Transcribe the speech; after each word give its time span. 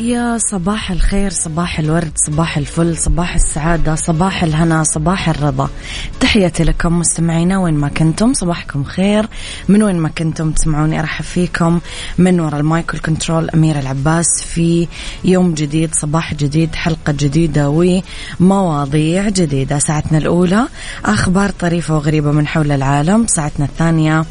يا 0.00 0.38
صباح 0.38 0.90
الخير 0.90 1.30
صباح 1.30 1.78
الورد 1.78 2.12
صباح 2.14 2.56
الفل 2.56 2.96
صباح 2.96 3.34
السعادة 3.34 3.94
صباح 3.94 4.42
الهنا 4.42 4.82
صباح 4.82 5.28
الرضا. 5.28 5.68
تحياتي 6.20 6.64
لكم 6.64 6.98
مستمعينا 6.98 7.58
وين 7.58 7.74
ما 7.74 7.88
كنتم 7.88 8.32
صباحكم 8.32 8.84
خير. 8.84 9.28
من 9.68 9.82
وين 9.82 9.96
ما 9.96 10.08
كنتم 10.08 10.50
تسمعوني 10.50 11.00
أرحب 11.00 11.24
فيكم. 11.24 11.80
من 12.18 12.40
وراء 12.40 12.60
المايك 12.60 12.94
والكنترول 12.94 13.50
أميرة 13.50 13.78
العباس 13.78 14.42
في 14.42 14.88
يوم 15.24 15.54
جديد 15.54 15.94
صباح 15.94 16.34
جديد 16.34 16.74
حلقة 16.74 17.12
جديدة 17.12 17.92
ومواضيع 18.40 19.28
جديدة. 19.28 19.78
ساعتنا 19.78 20.18
الأولى 20.18 20.68
أخبار 21.04 21.50
طريفة 21.50 21.94
وغريبة 21.94 22.32
من 22.32 22.46
حول 22.46 22.72
العالم. 22.72 23.26
ساعتنا 23.26 23.66
الثانية 23.66 24.24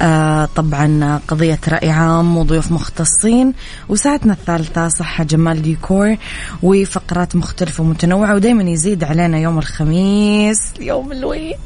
آه 0.00 0.48
طبعا 0.56 1.20
قضية 1.28 1.60
رأي 1.68 1.90
عام 1.90 2.36
وضيوف 2.36 2.72
مختصين. 2.72 3.52
وساعتنا 3.88 4.32
الثالثة 4.32 4.88
صحة 5.06 5.24
جمال 5.24 5.62
ديكور 5.62 6.16
وفقرات 6.62 7.36
مختلفة 7.36 7.82
ومتنوعة 7.84 8.34
ودايما 8.34 8.62
يزيد 8.62 9.04
علينا 9.04 9.38
يوم 9.38 9.58
الخميس 9.58 10.58
يوم 10.80 11.12
ال 11.12 11.17
weekend. 11.17 11.56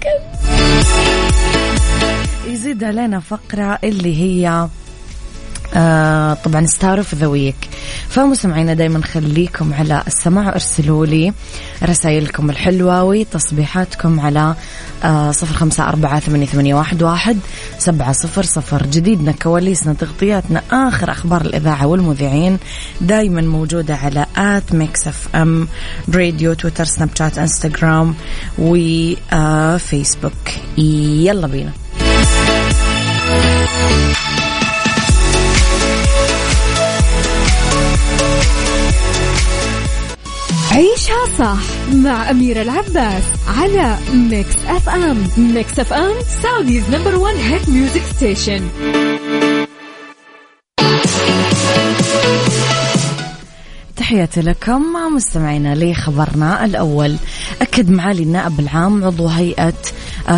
يزيد 2.47 2.85
علينا 2.85 3.21
فقرة 3.21 3.79
اللي 3.85 4.17
هي 4.17 4.69
آه 5.75 6.35
طبعا 6.35 6.67
star 6.67 6.99
of 6.99 7.15
the 7.15 7.27
week 7.27 7.69
فمستمعينا 8.09 8.75
دايما 8.75 9.03
خليكم 9.03 9.75
على 9.75 10.03
السماع 10.07 10.47
وارسلوا 10.47 11.07
لي 11.07 11.33
رسائلكم 11.83 12.51
الحلوة 12.51 13.03
وتصبيحاتكم 13.03 14.21
على 14.21 14.55
آه 15.05 15.31
صفر 15.31 15.55
خمسة 15.55 15.89
أربعة 15.89 16.21
ثمانية, 16.21 16.47
ثمانية 16.47 16.75
واحد, 16.75 17.03
واحد 17.03 17.39
سبعة 17.79 18.13
صفر 18.13 18.43
صفر. 18.43 18.87
جديدنا 18.87 19.33
كواليسنا 19.33 19.93
تغطياتنا 19.93 20.63
آخر 20.73 21.11
أخبار 21.11 21.41
الإذاعة 21.41 21.87
والمذيعين 21.87 22.59
دايما 23.01 23.41
موجودة 23.41 23.97
على 23.97 24.27
at 24.37 24.73
Mix 24.73 25.07
FM 25.09 25.69
Radio 26.15 26.55
تويتر 26.55 26.85
سناب 26.85 27.09
شات 27.19 27.39
انستغرام 27.39 28.15
وفيسبوك 28.59 30.33
يلا 30.79 31.47
بينا. 31.47 31.73
عيشها 40.71 41.27
صح 41.39 41.59
مع 41.95 42.31
أميرة 42.31 42.63
العباس 42.63 43.23
على 43.49 43.97
Mix 44.15 44.57
FM 44.67 45.27
Mix 45.37 45.79
FM 45.79 46.15
Saudi's 46.43 46.91
number 46.91 47.15
one 47.17 47.35
hit 47.35 47.69
music 47.69 48.03
station 48.03 48.69
تحياتي 53.97 54.41
لكم 54.41 54.83
مستمعينا 55.17 55.75
لخبرنا 55.75 56.65
الأول. 56.65 57.17
أكد 57.63 57.91
معالي 57.91 58.23
النائب 58.23 58.61
العام 58.61 59.05
عضو 59.05 59.27
هيئة 59.27 59.73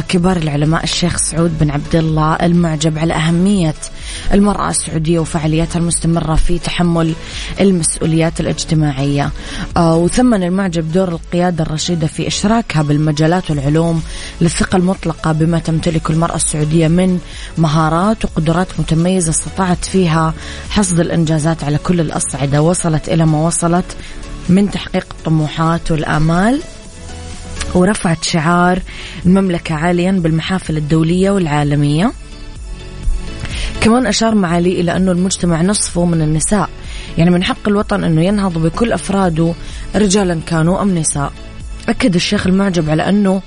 كبار 0.00 0.36
العلماء 0.36 0.84
الشيخ 0.84 1.16
سعود 1.16 1.58
بن 1.58 1.70
عبد 1.70 1.96
الله 1.96 2.34
المعجب 2.34 2.98
على 2.98 3.14
أهمية 3.14 3.74
المرأة 4.32 4.70
السعودية 4.70 5.18
وفعالياتها 5.18 5.78
المستمرة 5.78 6.34
في 6.34 6.58
تحمل 6.58 7.14
المسؤوليات 7.60 8.40
الاجتماعية. 8.40 9.30
آه، 9.76 9.96
وثمن 9.96 10.42
المعجب 10.42 10.92
دور 10.92 11.08
القيادة 11.08 11.64
الرشيدة 11.64 12.06
في 12.06 12.26
إشراكها 12.26 12.82
بالمجالات 12.82 13.50
والعلوم 13.50 14.02
للثقة 14.40 14.76
المطلقة 14.76 15.32
بما 15.32 15.58
تمتلكه 15.58 16.12
المرأة 16.12 16.36
السعودية 16.36 16.88
من 16.88 17.18
مهارات 17.58 18.24
وقدرات 18.24 18.68
متميزة 18.78 19.30
استطاعت 19.30 19.84
فيها 19.84 20.34
حصد 20.70 21.00
الإنجازات 21.00 21.64
على 21.64 21.78
كل 21.78 22.00
الأصعدة. 22.00 22.62
وصلت 22.62 23.08
إلى 23.08 23.26
ما 23.26 23.46
وصلت 23.46 23.96
من 24.48 24.70
تحقيق 24.70 25.06
الطموحات 25.18 25.90
والآمال. 25.90 26.60
ورفعت 27.74 28.24
شعار 28.24 28.78
المملكة 29.26 29.74
عاليا 29.74 30.12
بالمحافل 30.12 30.76
الدولية 30.76 31.30
والعالمية. 31.30 32.12
كمان 33.80 34.06
أشار 34.06 34.34
معالي 34.34 34.80
إلى 34.80 34.96
أنه 34.96 35.12
المجتمع 35.12 35.62
نصفه 35.62 36.04
من 36.04 36.22
النساء 36.22 36.68
يعني 37.18 37.30
من 37.30 37.44
حق 37.44 37.68
الوطن 37.68 38.04
أنه 38.04 38.22
ينهض 38.22 38.58
بكل 38.58 38.92
أفراده 38.92 39.54
رجالا 39.94 40.40
كانوا 40.46 40.82
أم 40.82 40.98
نساء. 40.98 41.32
أكد 41.88 42.14
الشيخ 42.14 42.46
المعجب 42.46 42.90
على 42.90 43.08
أنه 43.08 43.42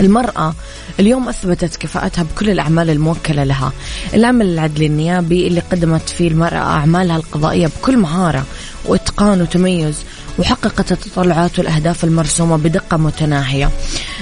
المرأة 0.00 0.54
اليوم 1.00 1.28
أثبتت 1.28 1.76
كفاءتها 1.76 2.22
بكل 2.22 2.50
الأعمال 2.50 2.90
الموكلة 2.90 3.44
لها. 3.44 3.72
العمل 4.14 4.46
العدلي 4.46 4.86
النيابي 4.86 5.46
اللي 5.46 5.60
قدمت 5.60 6.08
فيه 6.08 6.28
المرأة 6.28 6.58
أعمالها 6.58 7.16
القضائية 7.16 7.66
بكل 7.66 7.96
مهارة 7.96 8.44
وإتقان 8.84 9.42
وتميز 9.42 9.98
وحققت 10.38 10.92
التطلعات 10.92 11.58
والأهداف 11.58 12.04
المرسومة 12.04 12.56
بدقة 12.56 12.96
متناهية. 12.96 13.70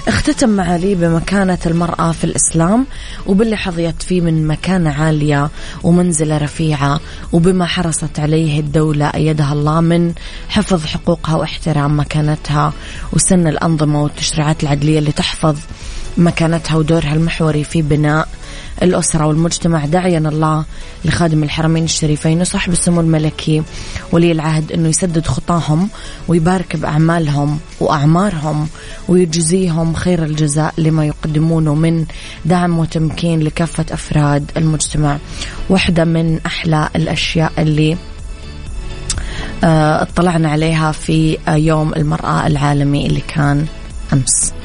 اختتم 0.08 0.48
معالي 0.48 0.94
بمكانة 0.94 1.58
المرأة 1.66 2.12
في 2.12 2.24
الإسلام 2.24 2.86
وباللي 3.26 3.56
حظيت 3.56 4.02
فيه 4.02 4.20
من 4.20 4.46
مكانة 4.46 4.90
عالية 4.90 5.50
ومنزلة 5.82 6.38
رفيعة 6.38 7.00
وبما 7.32 7.66
حرصت 7.66 8.20
عليه 8.20 8.60
الدولة 8.60 9.06
أيدها 9.06 9.52
الله 9.52 9.80
من 9.80 10.12
حفظ 10.48 10.84
حقوقها 10.84 11.36
واحترام 11.36 12.00
مكانتها 12.00 12.72
وسن 13.12 13.46
الأنظمة 13.46 14.02
والتشريعات 14.02 14.62
العدلية 14.62 14.98
اللي 14.98 15.12
تحفظ 15.12 15.56
مكانتها 16.16 16.76
ودورها 16.76 17.14
المحوري 17.14 17.64
في 17.64 17.82
بناء 17.82 18.28
الأسرة 18.82 19.26
والمجتمع. 19.26 19.86
داعيا 19.86 20.18
الله 20.18 20.64
لخادم 21.04 21.42
الحرمين 21.42 21.84
الشريفين 21.84 22.40
وصاحب 22.40 22.72
السمو 22.72 23.00
الملكي 23.00 23.62
ولي 24.12 24.32
العهد 24.32 24.72
أنه 24.72 24.88
يسدد 24.88 25.26
خطاهم 25.26 25.88
ويبارك 26.28 26.76
بأعمالهم 26.76 27.58
وأعمارهم 27.80 28.68
ويجزيهم 29.08 29.94
خير 29.94 30.24
الجزاء 30.24 30.74
لما 30.78 31.06
يقدمونه 31.06 31.74
من 31.74 32.06
دعم 32.44 32.78
وتمكين 32.78 33.40
لكافة 33.40 33.84
أفراد 33.90 34.50
المجتمع. 34.56 35.18
واحدة 35.68 36.04
من 36.04 36.40
أحلى 36.46 36.88
الأشياء 36.96 37.52
اللي 37.58 37.96
آه، 39.64 40.02
اطلعنا 40.02 40.50
عليها 40.50 40.92
في 40.92 41.38
يوم 41.48 41.94
المرأة 41.94 42.46
العالمي 42.46 43.06
اللي 43.06 43.20
كان 43.20 43.66
أمس. 44.12 44.57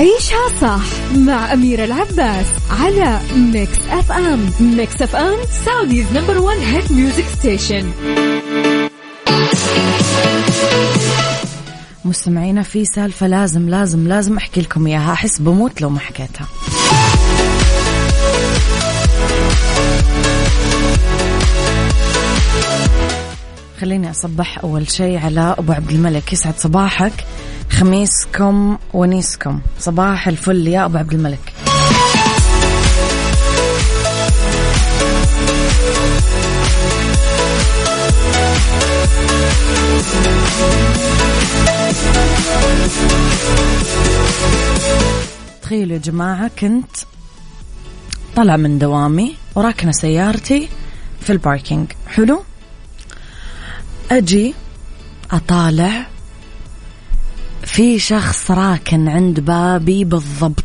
عيشها 0.00 0.48
صح 0.60 1.12
مع 1.16 1.52
أميرة 1.52 1.84
العباس 1.84 2.46
على 2.70 3.20
Mix 3.36 3.78
FM 3.90 4.50
Mix 4.60 5.02
FM 5.02 5.34
Saudi's 5.64 6.06
number 6.14 6.38
one 6.38 6.56
hit 6.56 6.92
music 6.92 7.24
station 7.38 7.90
مستمعينا 12.04 12.62
في 12.62 12.84
سالفة 12.84 13.26
لازم 13.26 13.68
لازم 13.68 14.08
لازم 14.08 14.36
أحكي 14.36 14.60
لكم 14.60 14.86
إياها. 14.86 15.12
أحس 15.12 15.38
بموت 15.38 15.80
لو 15.80 15.90
ما 15.90 15.98
حكيتها. 15.98 16.46
خليني 23.80 24.10
أصبح 24.10 24.58
أول 24.58 24.90
شيء 24.90 25.18
على 25.18 25.54
أبو 25.58 25.72
عبد 25.72 25.90
الملك. 25.90 26.32
يسعد 26.32 26.58
صباحك. 26.58 27.12
خميسكم 27.80 28.78
ونيسكم. 28.94 29.60
صباح 29.78 30.28
الفل 30.28 30.68
يا 30.68 30.84
أبو 30.84 30.98
عبد 30.98 31.14
الملك. 31.14 31.52
تخيلوا 45.62 45.92
يا 45.92 45.98
جماعة 45.98 46.50
كنت 46.58 46.96
طالعة 48.36 48.56
من 48.56 48.78
دوامي 48.78 49.36
وراكنة 49.54 49.92
سيارتي 49.92 50.68
في 51.20 51.32
ال 51.32 51.39
parking. 51.39 51.92
حلو؟ 52.08 52.42
أجي 54.10 54.54
أطالع 55.30 56.06
في 57.72 57.98
شخص 57.98 58.50
راكن 58.50 59.08
عند 59.08 59.40
بابي 59.40 60.04
بالضبط. 60.04 60.64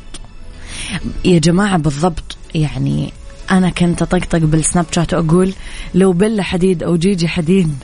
يا 1.25 1.39
جماعة 1.39 1.77
بالضبط 1.77 2.37
يعني 2.55 3.13
أنا 3.51 3.69
كنت 3.69 4.01
أطقطق 4.01 4.37
بالسناب 4.37 4.85
شات 4.91 5.13
وأقول 5.13 5.53
لو 5.93 6.13
بيلا 6.13 6.43
حديد 6.43 6.83
أو 6.83 6.95
جيجي 6.95 7.27
حديد 7.27 7.75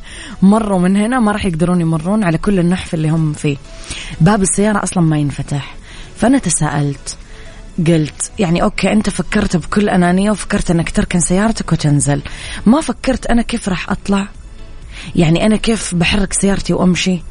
مروا 0.42 0.80
من 0.80 0.96
هنا 0.96 1.20
ما 1.20 1.32
راح 1.32 1.46
يقدرون 1.46 1.82
يمرون 1.82 2.24
على 2.24 2.38
كل 2.38 2.60
النحف 2.60 2.94
اللي 2.94 3.10
هم 3.10 3.34
فيه. 3.34 3.58
باب 4.22 4.42
السيارة 4.42 4.84
أصلا 4.84 5.04
ما 5.04 5.18
ينفتح. 5.18 5.76
فأنا 6.18 6.38
تساءلت 6.38 7.18
قلت 7.88 8.32
يعني 8.40 8.64
أوكي 8.64 8.92
أنت 8.92 9.10
فكرت 9.10 9.58
بكل 9.58 9.90
أنانية 9.90 10.32
وفكرت 10.32 10.72
إنك 10.72 10.90
تركن 10.90 11.20
سيارتك 11.20 11.72
وتنزل. 11.72 12.22
ما 12.66 12.82
فكرت 12.82 13.26
أنا 13.26 13.42
كيف 13.42 13.70
راح 13.70 13.92
أطلع؟ 13.92 14.28
يعني 15.16 15.46
أنا 15.46 15.56
كيف 15.56 15.96
بحرك 15.96 16.34
سيارتي 16.34 16.74
وأمشي؟ 16.74 17.22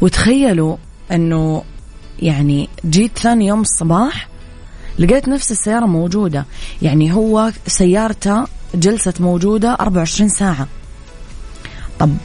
وتخيلوا 0.00 0.76
إنه 1.12 1.62
يعني 2.18 2.68
جيت 2.86 3.18
ثاني 3.18 3.46
يوم 3.46 3.60
الصباح 3.60 4.28
لقيت 4.98 5.28
نفس 5.28 5.50
السيارة 5.50 5.86
موجودة. 5.86 6.46
يعني 6.82 7.12
هو 7.12 7.52
سيارته 7.66 8.44
جلست 8.74 9.20
موجودة 9.20 9.72
24 9.72 10.28
ساعة. 10.28 10.66
طب 11.98 12.16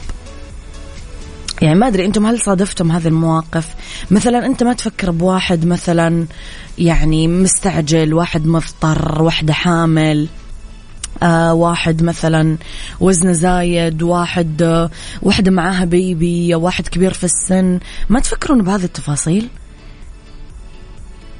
يعني 1.62 1.74
ما 1.78 1.88
أدري 1.88 2.04
أنتم 2.04 2.26
هل 2.26 2.40
صادفتم 2.40 2.92
هذه 2.92 3.08
المواقف؟ 3.08 3.68
مثلا 4.10 4.46
أنت 4.46 4.62
ما 4.62 4.72
تفكر 4.72 5.10
بواحد 5.10 5.66
مثلا 5.66 6.26
يعني 6.78 7.28
مستعجل 7.28 8.14
واحد 8.14 8.46
مضطر 8.46 9.22
واحدة 9.22 9.52
حامل. 9.52 10.28
واحد 11.52 12.02
مثلا 12.02 12.56
وزنه 13.00 13.32
زايد 13.32 14.02
واحد 14.02 14.62
آه 14.62 14.90
واحدة 15.22 15.50
معاها 15.50 15.84
بيبي 15.84 16.54
واحد 16.54 16.88
كبير 16.88 17.12
في 17.12 17.24
السن. 17.24 17.80
ما 18.08 18.20
تفكرون 18.20 18.62
بهذه 18.62 18.84
التفاصيل؟ 18.84 19.48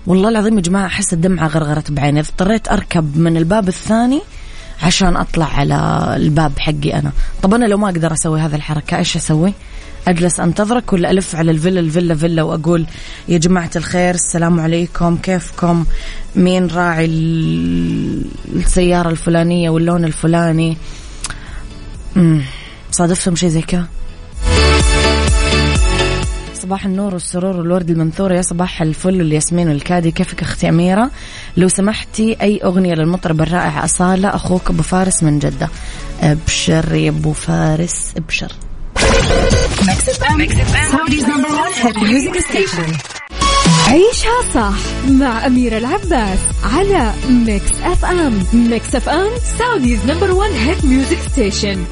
والله 0.06 0.28
العظيم 0.28 0.56
يا 0.56 0.62
جماعة 0.62 0.86
أحس 0.86 1.12
الدمعة 1.12 1.46
غرغرت 1.46 1.90
بعيني. 1.90 2.20
اضطريت 2.20 2.68
أركب 2.68 3.16
من 3.16 3.36
الباب 3.36 3.68
الثاني 3.68 4.20
عشان 4.82 5.16
أطلع 5.16 5.46
على 5.46 6.12
الباب 6.16 6.52
حقي 6.58 6.94
أنا. 6.94 7.12
طب 7.42 7.54
أنا 7.54 7.64
لو 7.64 7.76
ما 7.76 7.88
أقدر 7.88 8.12
أسوي 8.12 8.40
هذه 8.40 8.54
الحركة 8.54 8.96
إيش 8.98 9.16
أسوي؟ 9.16 9.52
أجلس 10.08 10.40
أنتظرك 10.40 10.92
ولا 10.92 11.10
ألف 11.10 11.36
على 11.36 11.50
الفيلا 11.50 11.80
الفيلا 11.80 12.14
فيلا 12.14 12.42
وأقول 12.42 12.86
يا 13.28 13.38
جماعة 13.38 13.70
الخير 13.76 14.14
السلام 14.14 14.60
عليكم 14.60 15.16
كيفكم؟ 15.16 15.84
مين 16.36 16.66
راعي 16.66 17.04
السيارة 18.54 19.10
الفلانية 19.10 19.70
واللون 19.70 20.04
الفلاني؟ 20.04 20.76
صادفتم 22.90 23.36
شيء 23.36 23.48
زي 23.48 23.62
كذا؟ 23.62 23.86
صباح 26.62 26.86
النور 26.86 27.14
والسرور 27.14 27.56
والورد 27.56 27.90
المنثور 27.90 28.32
يا 28.32 28.42
صباح 28.42 28.82
الفل 28.82 29.18
والياسمين 29.18 29.68
والكادي. 29.68 30.10
كيفك 30.10 30.42
أختي 30.42 30.68
أميرة؟ 30.68 31.10
لو 31.56 31.68
سمحتي 31.68 32.36
أي 32.42 32.60
أغنية 32.64 32.94
للمطرب 32.94 33.40
الرائع 33.40 33.84
أصالة 33.84 34.28
أخوك 34.28 34.70
أبو 34.70 34.82
فارس 34.82 35.22
من 35.22 35.38
جدة. 35.38 35.68
أبشر 36.22 36.94
يا 36.94 37.10
أبو 37.10 37.32
فارس 37.32 38.14
أبشر. 38.16 38.52
عيشها 43.88 44.52
صح 44.54 45.08
مع 45.08 45.46
أميرة 45.46 45.78
العباس 45.78 46.38
على 46.74 47.12
Mix 47.28 47.70
FM 47.82 48.42
Mix 48.52 48.94
FM 48.94 49.30
Saudi's 49.58 50.00
number 50.06 50.30
one 50.30 50.50
hit 50.50 50.84
music 50.84 51.18
station 51.32 51.84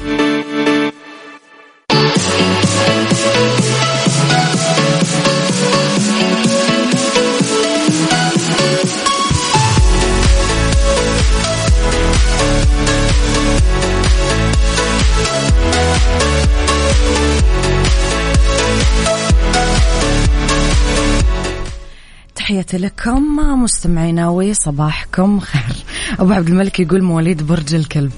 تحياتي 22.51 22.77
لكم 22.77 23.35
مستمعينا 23.63 24.29
وصباحكم 24.29 25.39
خير. 25.39 25.75
أبو 26.19 26.33
عبد 26.33 26.47
الملك 26.47 26.79
يقول 26.79 27.03
مواليد 27.03 27.47
برج 27.47 27.75
الكلب. 27.75 28.11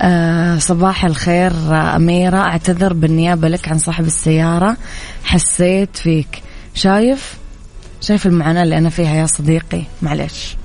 أه 0.00 0.58
صباح 0.58 1.04
الخير 1.04 1.52
أميرة. 1.96 2.38
أعتذر 2.38 2.92
بالنيابة 2.92 3.48
لك 3.48 3.68
عن 3.68 3.78
صاحب 3.78 4.04
السيارة. 4.04 4.76
حسيت 5.24 5.96
فيك. 5.96 6.42
شايف؟ 6.74 7.34
شايف 8.00 8.26
المعاناة 8.26 8.62
اللي 8.62 8.78
أنا 8.78 8.90
فيها 8.90 9.14
يا 9.14 9.26
صديقي؟ 9.26 9.82
معلش 10.02 10.56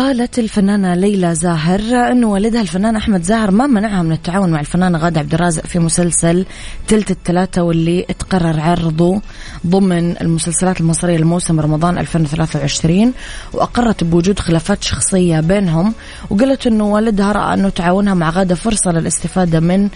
قالت 0.00 0.38
الفنانة 0.38 0.94
ليلى 0.94 1.34
زاهر 1.34 1.80
أن 2.12 2.24
والدها 2.24 2.60
الفنان 2.60 2.96
أحمد 2.96 3.22
زاهر 3.22 3.50
ما 3.50 3.66
منعها 3.66 4.02
من 4.02 4.12
التعاون 4.12 4.50
مع 4.50 4.60
الفنانة 4.60 4.98
غادة 4.98 5.20
عبد 5.20 5.34
الرازق 5.34 5.66
في 5.66 5.78
مسلسل 5.78 6.46
تلت 6.88 7.10
الثلاثة 7.10 7.62
واللي 7.62 8.02
تقرر 8.02 8.60
عرضه 8.60 9.20
ضمن 9.66 10.16
المسلسلات 10.20 10.80
المصرية 10.80 11.16
لموسم 11.16 11.60
رمضان 11.60 11.98
2023 11.98 13.12
وأقرت 13.52 14.04
بوجود 14.04 14.38
خلافات 14.38 14.82
شخصية 14.82 15.40
بينهم 15.40 15.94
وقالت 16.30 16.66
أنه 16.66 16.84
والدها 16.84 17.32
رأى 17.32 17.54
أنه 17.54 17.68
تعاونها 17.68 18.14
مع 18.14 18.30
غادة 18.30 18.54
فرصة 18.54 18.90
للاستفادة 18.92 19.60
من 19.60 19.88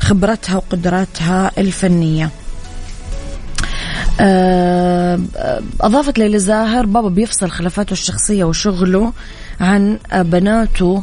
خبرتها 0.00 0.56
وقدراتها 0.56 1.50
الفنية. 1.58 2.30
أضافت 5.80 6.18
ليلى 6.18 6.38
زاهر 6.38 6.86
بابا 6.86 7.08
بيفصل 7.08 7.50
خلافاته 7.50 7.92
الشخصية 7.92 8.44
وشغله 8.44 9.12
عن 9.60 9.98
بناته 10.14 11.02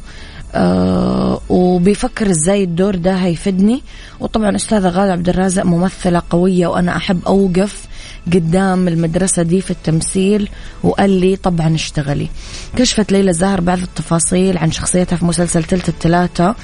آه 0.55 1.41
وبيفكر 1.49 2.29
إزاي 2.31 2.63
الدور 2.63 2.95
ده 2.95 3.13
هيفيدني. 3.15 3.83
وطبعا 4.19 4.55
أستاذة 4.55 4.87
غادة 4.89 5.11
عبد 5.11 5.29
الرازق 5.29 5.65
ممثلة 5.65 6.21
قوية 6.29 6.67
وأنا 6.67 6.97
أحب 6.97 7.19
أوقف 7.27 7.85
قدام 8.33 8.87
المدرسة 8.87 9.43
دي 9.43 9.61
في 9.61 9.71
التمثيل 9.71 10.49
وقال 10.83 11.09
لي 11.09 11.35
طبعا 11.35 11.75
اشتغلي. 11.75 12.27
كشفت 12.75 13.11
ليلى 13.11 13.33
زاهر 13.33 13.61
بعض 13.61 13.77
التفاصيل 13.77 14.57
عن 14.57 14.71
شخصيتها 14.71 15.15
في 15.15 15.25
مسلسل 15.25 15.63
تلت 15.63 15.89
التلاتة 15.89 16.55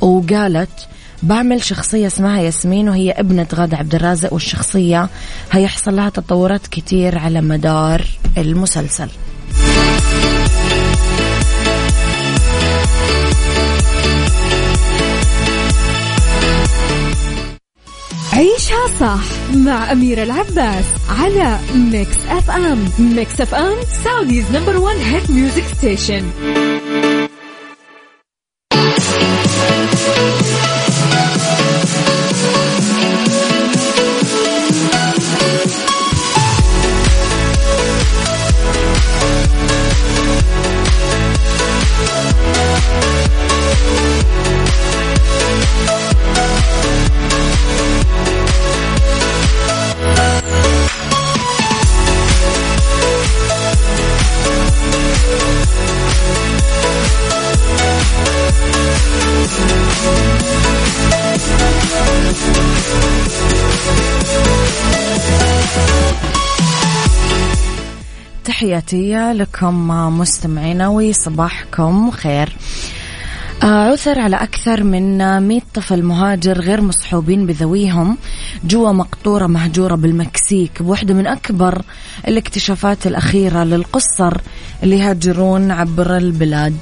وقالت 0.00 0.88
بعمل 1.22 1.64
شخصية 1.64 2.06
اسمها 2.06 2.40
ياسمين 2.40 2.88
وهي 2.88 3.10
ابنة 3.10 3.46
غادة 3.54 3.76
عبد 3.76 3.94
الرازق 3.94 4.32
والشخصية 4.32 5.08
هيحصل 5.52 5.96
لها 5.96 6.08
تطورات 6.08 6.66
كتير 6.66 7.18
على 7.18 7.40
مدار 7.40 8.04
المسلسل. 8.38 9.08
عيشها 18.32 18.86
صح 19.00 19.20
مع 19.54 19.92
أميرة 19.92 20.22
العباس 20.22 20.84
على 21.20 21.58
Mix 21.74 22.16
FM 22.28 22.88
Mix 22.98 23.40
FM 23.40 23.76
Saudi's 24.04 24.44
number 24.52 24.76
one 24.76 24.96
hit 24.96 25.30
music 25.30 25.64
station 25.64 26.22
تحياتي 68.78 69.32
لكم 69.32 69.88
مستمعينا 70.18 70.88
وصباحكم 70.88 72.10
خير. 72.10 72.56
آه، 73.62 73.92
عثر 73.92 74.20
على 74.20 74.36
أكثر 74.36 74.84
من 74.84 75.38
100 75.48 75.60
طفل 75.74 76.02
مهاجر 76.02 76.60
غير 76.60 76.80
مصحوبين 76.80 77.46
بذويهم. 77.46 78.16
جوا 78.64 78.92
مقطورة 78.92 79.46
مهجورة 79.46 79.94
بالمكسيك 79.94 80.82
بواحدة 80.82 81.14
من 81.14 81.26
أكبر 81.26 81.82
الاكتشافات 82.28 83.06
الأخيرة 83.06 83.64
للقصر 83.64 84.36
اللي 84.82 84.98
يهاجرون 84.98 85.70
عبر 85.70 86.16
البلاد. 86.16 86.76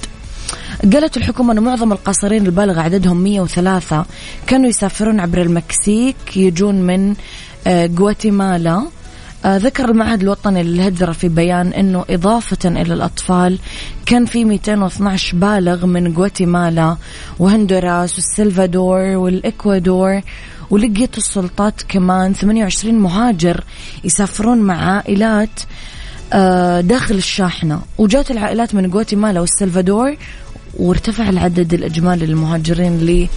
قالت 0.92 1.16
الحكومة 1.16 1.52
أن 1.52 1.62
معظم 1.62 1.92
القاصرين 1.92 2.46
البالغ 2.46 2.80
عددهم 2.80 3.16
103 3.24 4.04
كانوا 4.46 4.68
يسافرون 4.68 5.20
عبر 5.20 5.42
المكسيك 5.42 6.36
يجون 6.36 6.74
من 6.74 7.14
غواتيمالا 7.68 8.76
آه، 8.76 8.86
ذكر 9.46 9.84
المعهد 9.84 10.22
الوطني 10.22 10.62
للهجرة 10.62 11.12
في 11.12 11.28
بيان 11.28 11.72
أنه 11.72 12.04
إضافة 12.10 12.58
إلى 12.64 12.94
الأطفال 12.94 13.58
كان 14.06 14.26
في 14.26 14.44
212 14.44 15.36
بالغ 15.36 15.86
من 15.86 16.16
غواتيمالا 16.16 16.96
وهندوراس 17.38 18.14
والسلفادور 18.14 19.00
والإكوادور 19.00 20.20
ولقيت 20.70 21.18
السلطات 21.18 21.82
كمان 21.88 22.32
28 22.32 22.94
مهاجر 22.94 23.64
يسافرون 24.04 24.58
مع 24.58 24.94
عائلات 24.96 25.60
آه، 26.32 26.80
داخل 26.80 27.14
الشاحنة. 27.14 27.80
وجات 27.98 28.30
العائلات 28.30 28.74
من 28.74 28.92
غواتيمالا 28.92 29.40
والسلفادور 29.40 30.16
وارتفع 30.74 31.28
العدد 31.28 31.74
الإجمالي 31.74 32.26
للمهاجرين 32.26 32.98
ل 32.98 33.28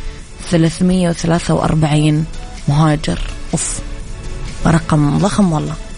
343 0.50 2.25
مهاجر. 2.68 3.20
أوف 3.54 3.80
رقم 4.66 5.18
ضخم 5.18 5.51
والله. 5.51 5.88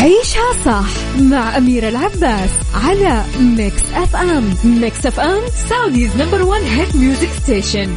عيشها 0.00 0.52
صح 0.64 1.20
مع 1.20 1.56
أميرة 1.56 1.88
العباس 1.88 2.50
على 2.74 3.24
Mix 3.40 3.82
FM 3.94 4.54
Mix 4.64 5.06
FM 5.06 5.40
Saudi's 5.68 6.16
number 6.16 6.42
one 6.42 6.60
hit 6.60 6.96
music 6.96 7.28
station 7.42 7.94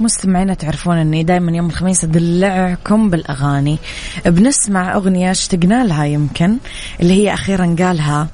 مستمعينا 0.00 0.54
تعرفون 0.54 0.96
إني 0.98 1.22
دائما 1.22 1.56
يوم 1.56 1.66
الخميس 1.66 2.04
أدلعكم 2.04 3.10
بالأغاني. 3.10 3.78
بنسمع 4.26 4.94
أغنية 4.94 5.30
اشتقنا 5.30 5.84
لها 5.84 6.04
يمكن 6.04 6.56
اللي 7.00 7.14
هي 7.14 7.34
أخيرا 7.34 7.76
قالها. 7.78 8.28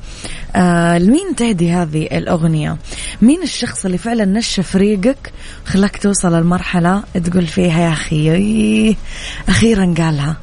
آه 0.56 0.98
لمين 0.98 1.36
تهدي 1.36 1.72
هذه 1.72 2.02
الأغنية؟ 2.12 2.76
مين 3.22 3.42
الشخص 3.42 3.84
اللي 3.84 3.98
فعلا 3.98 4.24
نشف 4.24 4.76
ريقك 4.76 5.32
خلاك 5.64 5.96
توصل 5.96 6.34
المرحله 6.34 7.02
تقول 7.24 7.46
فيها 7.46 7.80
يا 7.80 7.92
أخي 7.92 8.96
أخيرا 9.48 9.94
قالها. 9.98 10.36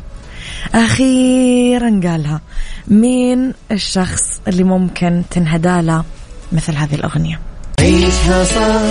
أخيرا 0.76 2.02
قالها. 2.04 2.42
مين 2.88 3.54
الشخص 3.72 4.42
اللي 4.48 4.64
ممكن 4.64 5.24
تنهدى 5.32 5.82
له 5.82 6.04
مثل 6.52 6.76
هذه 6.76 6.96
الأغنية؟ 6.96 7.40
عيشها 7.80 8.44
صح 8.44 8.82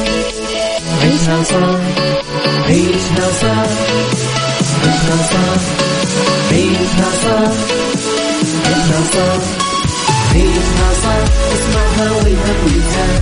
عيشها 1.03 1.43
صح 1.43 1.79
عيشها 2.67 3.31
صح 3.43 3.67
عيشها 4.83 5.17
صح 5.33 5.61
عيشها 6.53 7.11
صح 7.23 7.53
عيشها 8.67 9.03
صح 9.15 9.43
عيشها 10.35 10.93
صح 11.03 11.19
اسمعها 11.55 12.11
والهم 12.13 12.67
ينزاح 12.67 13.21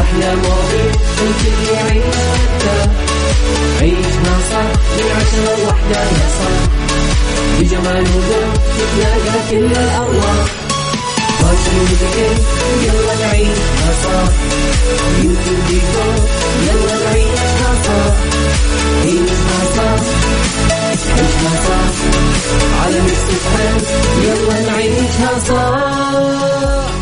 أحلى 0.00 0.34
مواضيع 0.36 0.92
الكل 1.22 1.72
يعيش 1.74 3.11
عيشها 3.80 4.34
صح 4.50 4.68
من 4.96 5.08
عشرة 5.16 5.56
لوحدة 5.64 6.02
صاح 6.38 6.62
بجمال 7.60 8.02
وذوق 8.02 8.54
تتلاقى 8.78 9.38
كل 9.50 9.64
الأرواح. 9.76 10.46
واشرب 11.42 11.90
يلا 12.82 13.14
نعيشها 13.26 13.90
صح 14.04 14.32
يمكن 15.22 15.56
بيكون 15.68 16.16
يلا 16.66 17.04
نعيشها 17.04 17.72
صح 17.86 18.14
عيشها 19.02 19.58
صح 19.76 20.02
عيشها 21.18 21.54
صح 21.68 21.92
على 22.84 23.00
Mix 23.00 23.22
يلا 24.24 24.60
نعيشها 24.70 25.38
صح 25.48 27.01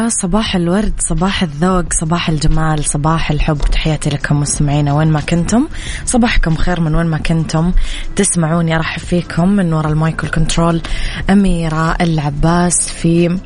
يا 0.00 0.08
صباح 0.08 0.56
الورد 0.56 0.92
صباح 0.98 1.42
الذوق 1.42 1.92
صباح 1.92 2.28
الجمال 2.28 2.84
صباح 2.84 3.30
الحب. 3.30 3.58
تحياتي 3.58 4.10
لكم 4.10 4.40
مستمعينا 4.40 4.92
وين 4.92 5.08
ما 5.08 5.20
كنتم. 5.20 5.68
صباحكم 6.04 6.54
خير 6.54 6.80
من 6.80 6.94
وين 6.94 7.06
ما 7.06 7.18
كنتم. 7.18 7.72
تسمعوني 8.16 8.76
أرحب 8.76 9.00
فيكم 9.00 9.48
من 9.48 9.72
وراء 9.72 9.92
ال 9.92 9.98
mic 9.98 10.16
وال 10.16 10.28
control 10.28 10.82
أميرة 11.30 11.96
العباس 12.00 12.88
في 12.88 13.38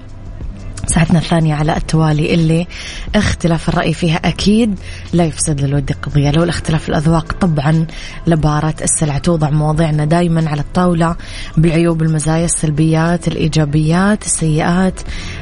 ساعتنا 0.89 1.19
الثانية 1.19 1.55
على 1.55 1.77
التوالي 1.77 2.35
اللي 2.35 2.67
اختلاف 3.15 3.69
الرأي 3.69 3.95
فيها 3.95 4.17
أكيد 4.17 4.79
لا 5.13 5.25
يفسد 5.25 5.61
للود 5.61 5.93
قضية 6.03 6.31
لولا 6.31 6.43
اختلاف 6.43 6.89
الأذواق 6.89 7.33
طبعا 7.33 7.87
لبارت 8.27 8.75
السلع 8.83 9.19
توضع 9.19 9.51
مواضيعنا 9.51 10.05
دايما 10.05 10.51
على 10.51 10.61
الطاولة 10.61 11.17
بالعيوب 11.57 12.03
المزايا 12.03 12.45
السلبيات 12.45 13.29
الإيجابيات 13.29 14.25
السيئات 14.27 15.01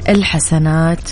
الحسنات. 0.09 1.11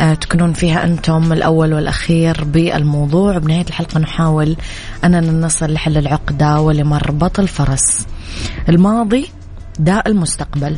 آه، 0.00 0.14
تكونون 0.14 0.52
فيها 0.52 0.84
أنتم 0.84 1.32
الأول 1.32 1.74
والأخير 1.74 2.44
بالموضوع. 2.44 3.38
بنهاية 3.38 3.64
الحلقة 3.68 3.98
نحاول 4.00 4.56
أننا 5.04 5.46
نصل 5.46 5.72
لحل 5.72 5.98
العقدة 5.98 6.60
ولمربط 6.60 7.40
الفرس 7.40 8.06
الماضي 8.68 9.30
داء 9.78 10.08
المستقبل. 10.08 10.76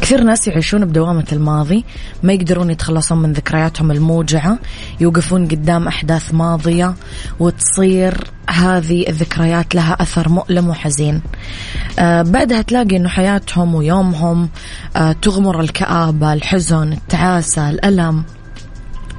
كثير 0.00 0.22
ناس 0.22 0.48
يعيشون 0.48 0.84
بدوامة 0.84 1.24
الماضي 1.32 1.84
ما 2.22 2.32
يقدرون 2.32 2.70
يتخلصون 2.70 3.18
من 3.18 3.32
ذكرياتهم 3.32 3.90
الموجعة 3.90 4.58
يوقفون 5.00 5.48
قدام 5.48 5.88
أحداث 5.88 6.34
ماضية 6.34 6.94
وتصير 7.40 8.14
هذه 8.50 9.08
الذكريات 9.08 9.74
لها 9.74 9.96
أثر 10.00 10.28
مؤلم 10.28 10.68
وحزين. 10.68 11.22
آه 11.98 12.22
بعدها 12.22 12.62
تلاقي 12.62 12.96
أنه 12.96 13.08
حياتهم 13.08 13.74
ويومهم 13.74 14.48
آه 14.96 15.12
تغمر 15.12 15.60
الكآبة 15.60 16.32
الحزن 16.32 16.92
التعاسة 16.92 17.70
الألم. 17.70 18.24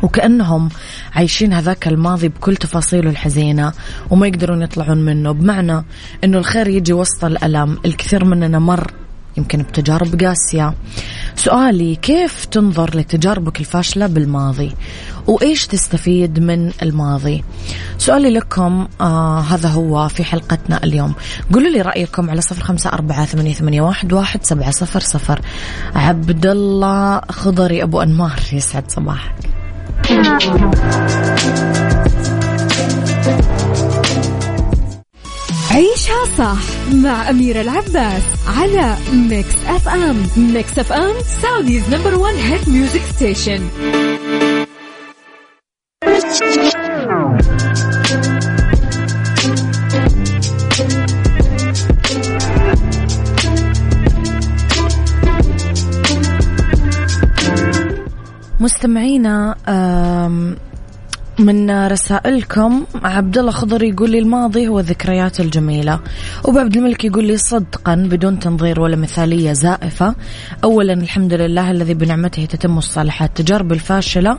وكأنهم 0.04 0.70
عايشين 1.16 1.54
هذاك 1.54 1.88
الماضي 1.88 2.28
بكل 2.28 2.56
تفاصيله 2.56 3.10
الحزينة 3.10 3.74
وما 4.10 4.28
يقدرون 4.28 4.62
يطلعون 4.62 5.06
منه. 5.06 5.32
بمعنى 5.32 5.84
أنه 6.24 6.38
الخير 6.38 6.68
يجي 6.68 6.94
وسط 6.94 7.26
الألم 7.26 7.78
الكثير 7.86 8.26
مننا 8.26 8.60
مر 8.60 8.92
يمكن 9.38 9.62
بتجارب 9.62 10.24
قاسية. 10.24 10.74
سؤالي 11.36 11.96
كيف 11.96 12.46
تنظر 12.46 12.98
لتجاربك 12.98 13.60
الفاشلة 13.60 14.08
بالماضي؟ 14.08 14.76
وإيش 15.28 15.68
تستفيد 15.68 16.40
من 16.40 16.72
الماضي؟ 16.82 17.44
سؤالي 17.98 18.30
لكم 18.30 18.88
آه 19.02 19.40
هذا 19.40 19.70
هو 19.70 20.08
في 20.08 20.24
حلقتنا 20.24 20.84
اليوم. 20.84 21.14
قولوا 21.54 21.70
لي 21.70 21.82
رأيكم 21.82 22.30
على 22.30 22.42
صفر 22.42 22.64
خمسة 22.64 22.90
أربعة 22.90 23.26
ثمانية, 23.26 23.54
ثمانية 23.54 23.82
واحد, 23.82 24.14
واحد 24.14 24.44
سبعة 24.44 24.72
صفر 24.72 25.00
صفر. 25.00 25.42
عبد 25.96 26.46
الله 26.46 27.22
خضري 27.30 27.84
أبو 27.84 28.02
أنمار 28.02 28.40
يسعد 28.54 28.92
صباحك. 28.92 29.36
عيشها 35.74 36.26
صح 36.38 36.62
مع 36.94 37.30
أميرة 37.30 37.62
العباس 37.62 38.24
على 38.58 38.96
Mix 39.14 39.56
FM 39.68 40.28
Mix 40.38 40.80
FM 40.80 41.14
Saudi's 41.42 41.90
number 41.90 42.16
one 42.16 42.34
hit 42.34 42.70
music 42.70 43.02
station 43.02 43.62
مستمعينا 58.60 59.56
من 61.40 61.88
رسائلكم. 61.88 62.86
عبد 63.04 63.38
الله 63.38 63.52
خضر 63.52 63.84
يقول 63.84 64.10
لي 64.10 64.20
الماضي 64.20 64.68
هو 64.68 64.80
الذكريات 64.80 65.40
الجميلة. 65.40 66.00
وأبو 66.44 66.60
عبد 66.60 66.78
الملك 66.78 67.06
يقول 67.06 67.26
لي 67.26 67.38
صدقا 67.38 67.96
بدون 67.96 68.40
تنظير 68.40 68.80
ولا 68.80 68.96
مثالية 68.96 69.54
زائفة. 69.54 70.16
أولا 70.64 70.94
الحمد 70.94 71.34
لله 71.34 71.72
الذي 71.72 71.94
بنعمته 71.94 72.46
تتم 72.46 72.78
الصالحات. 72.78 73.32
تجارب 73.36 73.72
الفاشلة. 73.72 74.38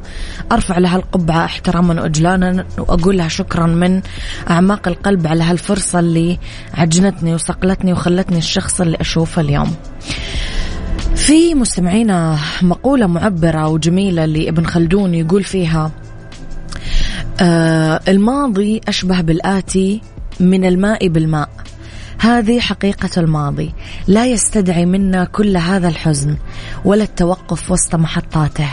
أرفع 0.52 0.78
لها 0.78 0.96
القبعة 0.96 1.44
احتراما 1.44 2.02
وإجلالا. 2.02 2.64
وأقول 2.78 3.18
لها 3.18 3.28
شكرا 3.28 3.66
من 3.66 4.02
أعماق 4.50 4.88
القلب 4.88 5.26
على 5.26 5.44
هالفرصة 5.44 5.98
اللي 5.98 6.38
عجنتني 6.74 7.34
وصقلتني 7.34 7.92
وخلتني 7.92 8.38
الشخص 8.38 8.80
اللي 8.80 8.96
أشوفه 9.00 9.42
اليوم. 9.42 9.74
في 11.16 11.54
مستمعينا 11.54 12.38
مقولة 12.62 13.06
معبرة 13.06 13.68
وجميلة 13.68 14.24
لابن 14.24 14.66
خلدون 14.66 15.14
يقول 15.14 15.44
فيها 15.44 15.90
آه 17.40 18.00
الماضي 18.08 18.80
أشبه 18.88 19.20
بالآتي 19.20 20.00
من 20.40 20.64
الماء 20.64 21.08
بالماء 21.08 21.48
هذه 22.18 22.60
حقيقة 22.60 23.10
الماضي 23.16 23.74
لا 24.06 24.26
يستدعي 24.26 24.86
منا 24.86 25.24
كل 25.24 25.56
هذا 25.56 25.88
الحزن 25.88 26.36
ولا 26.84 27.04
التوقف 27.04 27.70
وسط 27.70 27.94
محطاته 27.94 28.68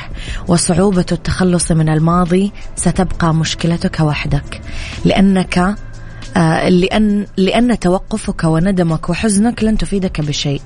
وصعوبة 0.48 1.06
التخلص 1.12 1.72
من 1.72 1.89
الماضي 1.89 2.51
ستبقى 2.75 3.34
مشكلتك 3.34 4.00
وحدك 4.00 4.62
لأنك 5.06 5.75
آه 6.38 6.70
لأن 6.70 7.25
لأن 7.38 7.80
توقفك 7.80 8.44
وندمك 8.44 9.10
وحزنك 9.10 9.63
لن 9.63 9.77
تفيدك 9.77 10.22
بشيء. 10.22 10.62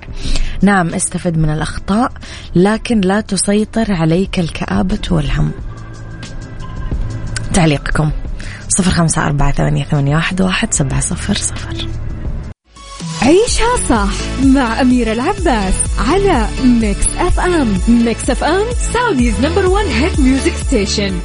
نعم 0.61 0.93
استفد 0.93 1.37
من 1.37 1.49
الأخطاء 1.49 2.11
لكن 2.55 3.01
لا 3.01 3.21
تسيطر 3.21 3.93
عليك 3.93 4.39
الكآبة 4.39 4.99
والهم. 5.11 5.51
تعليقكم. 7.55 8.11
صفر 8.77 8.91
خمسة 8.91 9.25
أربعة 9.25 9.51
ثمانية, 9.51 9.83
ثمانية 9.83 10.15
واحد, 10.15 10.41
واحد 10.41 10.73
سبعة 10.73 10.99
صفر 10.99 11.33
صفر. 11.33 11.87
عيشها 13.21 13.77
صح 13.89 14.13
مع 14.45 14.81
أميرة 14.81 15.11
العباس 15.11 15.73
على 16.07 16.47
Mix 16.63 17.07
FM 17.17 17.77
Mix 17.87 18.29
FM 18.29 18.65
Saudi's 18.93 19.39
number 19.41 19.65
one 19.65 19.85
hit 19.85 20.19
music 20.19 20.53
station 20.67 21.19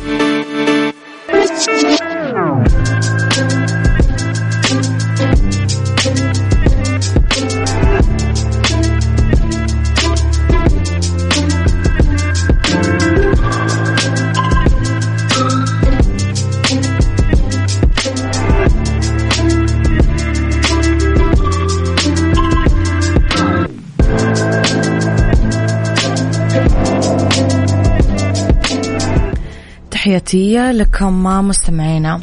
تحياتي 30.10 30.72
لكم 30.72 31.22
مستمعينا. 31.22 32.20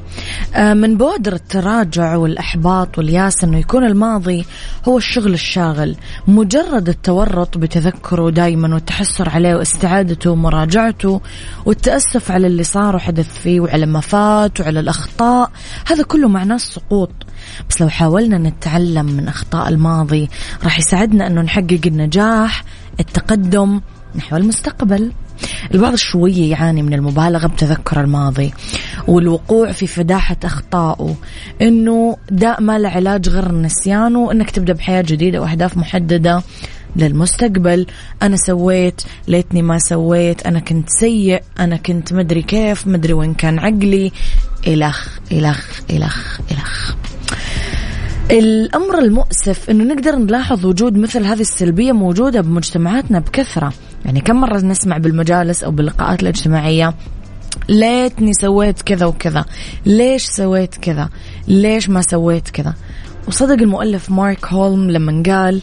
آه، 0.56 0.74
من 0.74 0.98
بودر 0.98 1.34
التراجع 1.34 2.16
والإحباط 2.16 2.98
والياس 2.98 3.44
أنه 3.44 3.58
يكون 3.58 3.84
الماضي 3.84 4.46
هو 4.88 4.98
الشغل 4.98 5.34
الشاغل. 5.34 5.96
مجرد 6.28 6.90
التورط 6.90 7.58
بتذكره 7.58 8.30
دايما 8.30 8.74
والتحسر 8.74 9.30
عليه 9.30 9.56
واستعادته 9.56 10.32
ومراجعته 10.32 11.22
والتأسف 11.66 12.32
على 12.32 12.48
اللي 12.48 12.64
صار 12.64 12.96
وحدث 12.96 13.40
فيه 13.40 13.60
وعلى 13.60 13.86
ما 13.86 14.00
فات 14.00 14.62
وعلى 14.62 14.80
الأخطاء 14.80 15.52
هذا 15.88 16.04
كله 16.04 16.28
معناه 16.28 16.56
السقوط. 16.56 17.12
بس 17.70 17.82
لو 17.82 17.90
حاولنا 17.90 18.38
نتعلم 18.38 19.06
من 19.06 19.28
أخطاء 19.28 19.70
الماضي 19.70 20.30
راح 20.64 20.80
يساعدنا 20.80 21.28
أنه 21.28 21.42
نحقق 21.42 21.82
النجاح 21.86 22.64
التقدم 23.00 23.82
نحو 24.16 24.38
المستقبل. 24.38 25.12
البعض 25.74 25.96
شوية 25.96 26.52
يعاني 26.52 26.82
من 26.82 26.94
المبالغة 26.94 27.48
بتذكر 27.48 28.02
الماضي 28.02 28.54
والوقوع 29.08 29.72
في 29.72 29.88
فداحة 29.88 30.38
أخطائه 30.44 31.16
إنه 31.62 32.18
داء 32.32 32.62
ما 32.62 32.74
علاج 32.88 33.30
غير 33.30 33.50
النسيان 33.50 34.16
وإنك 34.16 34.52
تبدأ 34.52 34.74
بحياة 34.74 35.02
جديدة 35.02 35.42
وأهداف 35.42 35.78
محددة 35.78 36.42
للمستقبل. 36.96 37.86
أنا 38.22 38.38
سويت 38.38 39.02
ليتني 39.28 39.62
ما 39.62 39.80
سويت 39.80 40.48
أنا 40.48 40.60
كنت 40.60 40.90
سيء 40.90 41.42
أنا 41.60 41.78
كنت 41.78 42.14
مدري 42.14 42.42
كيف 42.42 42.88
مدري 42.88 43.14
وين 43.14 43.34
كان 43.34 43.60
عقلي. 43.60 44.12
إلخ 44.68 45.20
إلخ 45.32 45.80
إلخ 45.90 46.40
إلخ. 46.52 46.96
الأمر 48.32 49.00
المؤسف 49.00 49.70
أنه 49.70 49.84
نقدر 49.94 50.16
نلاحظ 50.16 50.66
وجود 50.66 50.98
مثل 50.98 51.26
هذه 51.26 51.42
السلبية 51.42 51.92
موجودة 51.92 52.42
بمجتمعاتنا 52.42 53.20
بكثرة. 53.20 53.74
يعني 54.06 54.22
كم 54.22 54.36
مرة 54.36 54.58
نسمع 54.58 54.98
بالمجالس 54.98 55.64
أو 55.64 55.72
باللقاءات 55.72 56.24
الاجتماعية 56.24 56.94
ليتني 57.70 58.34
سويت 58.34 58.82
كذا 58.82 59.06
وكذا 59.06 59.46
ليش 59.86 60.26
سويت 60.26 60.76
كذا؟ 60.76 61.10
ليش 61.48 61.90
ما 61.90 62.02
سويت 62.02 62.50
كذا؟ 62.50 62.74
وصدق 63.28 63.62
المؤلف 63.62 64.10
مارك 64.10 64.46
هولم 64.46 64.92
لما 64.92 65.24
قال 65.26 65.62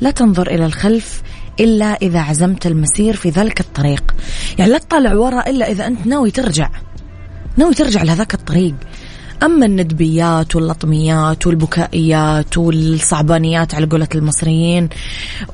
لا 0.00 0.10
تنظر 0.10 0.46
إلى 0.46 0.66
الخلف 0.66 1.22
إلا 1.60 1.86
إذا 1.86 2.20
عزمت 2.20 2.66
المسير 2.66 3.16
في 3.16 3.30
ذلك 3.30 3.60
الطريق. 3.60 4.14
يعني 4.58 4.72
لا 4.72 4.78
تطالع 4.78 5.14
وراء 5.14 5.50
إلا 5.50 5.70
إذا 5.70 5.86
أنت 5.86 6.06
ناوي 6.06 6.30
ترجع 6.30 6.70
ناوي 7.56 7.74
ترجع 7.74 8.02
لهذاك 8.02 8.34
الطريق. 8.34 8.74
أما 9.42 9.66
الندبيات 9.66 10.56
واللطميات 10.56 11.46
والبكائيات 11.46 12.58
والصعبانيات 12.58 13.74
على 13.74 13.86
قولة 13.86 14.08
المصريين 14.14 14.88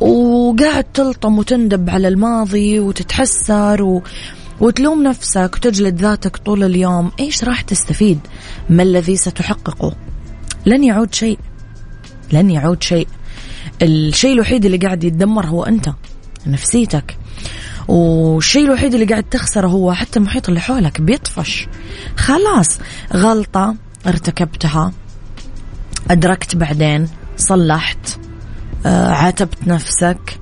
وقاعد 0.01 0.85
تلطم 0.85 1.38
وتندب 1.38 1.90
على 1.90 2.09
الماضي 2.09 2.81
وتتحسر 2.81 3.83
و... 3.83 4.03
وتلوم 4.61 5.03
نفسك 5.03 5.51
وتجلد 5.57 6.01
ذاتك 6.01 6.37
طول 6.37 6.64
اليوم 6.64 7.12
إيش 7.21 7.45
راح 7.45 7.61
تستفيد؟ 7.61 8.18
ما 8.71 8.83
الذي 8.83 9.16
ستحققه؟ 9.16 9.95
لن 10.66 10.85
يعود 10.85 11.14
شيء. 11.14 11.38
لن 12.33 12.51
يعود 12.51 12.83
شيء. 12.83 13.09
الشيء 13.83 14.33
الوحيد 14.33 14.64
اللي 14.64 14.77
قاعد 14.77 15.05
يتدمر 15.05 15.47
هو 15.47 15.64
أنت 15.64 15.88
نفسيتك. 16.47 17.16
والشيء 17.88 18.64
الوحيد 18.64 18.95
اللي 18.95 19.07
قاعد 19.07 19.23
تخسره 19.25 19.66
هو 19.68 19.92
حتى 19.92 20.18
المحيط 20.18 20.49
اللي 20.49 20.61
حولك 20.61 21.01
بيطفش. 21.01 21.68
خلاص 22.16 22.79
غلطة 23.14 23.75
ارتكبتها 24.07 24.92
أدركت 26.11 26.57
بعدين 26.57 27.09
صلحت 27.37 28.18
آه، 28.87 29.09
عاتبت 29.09 29.59
نفسك 29.66 30.38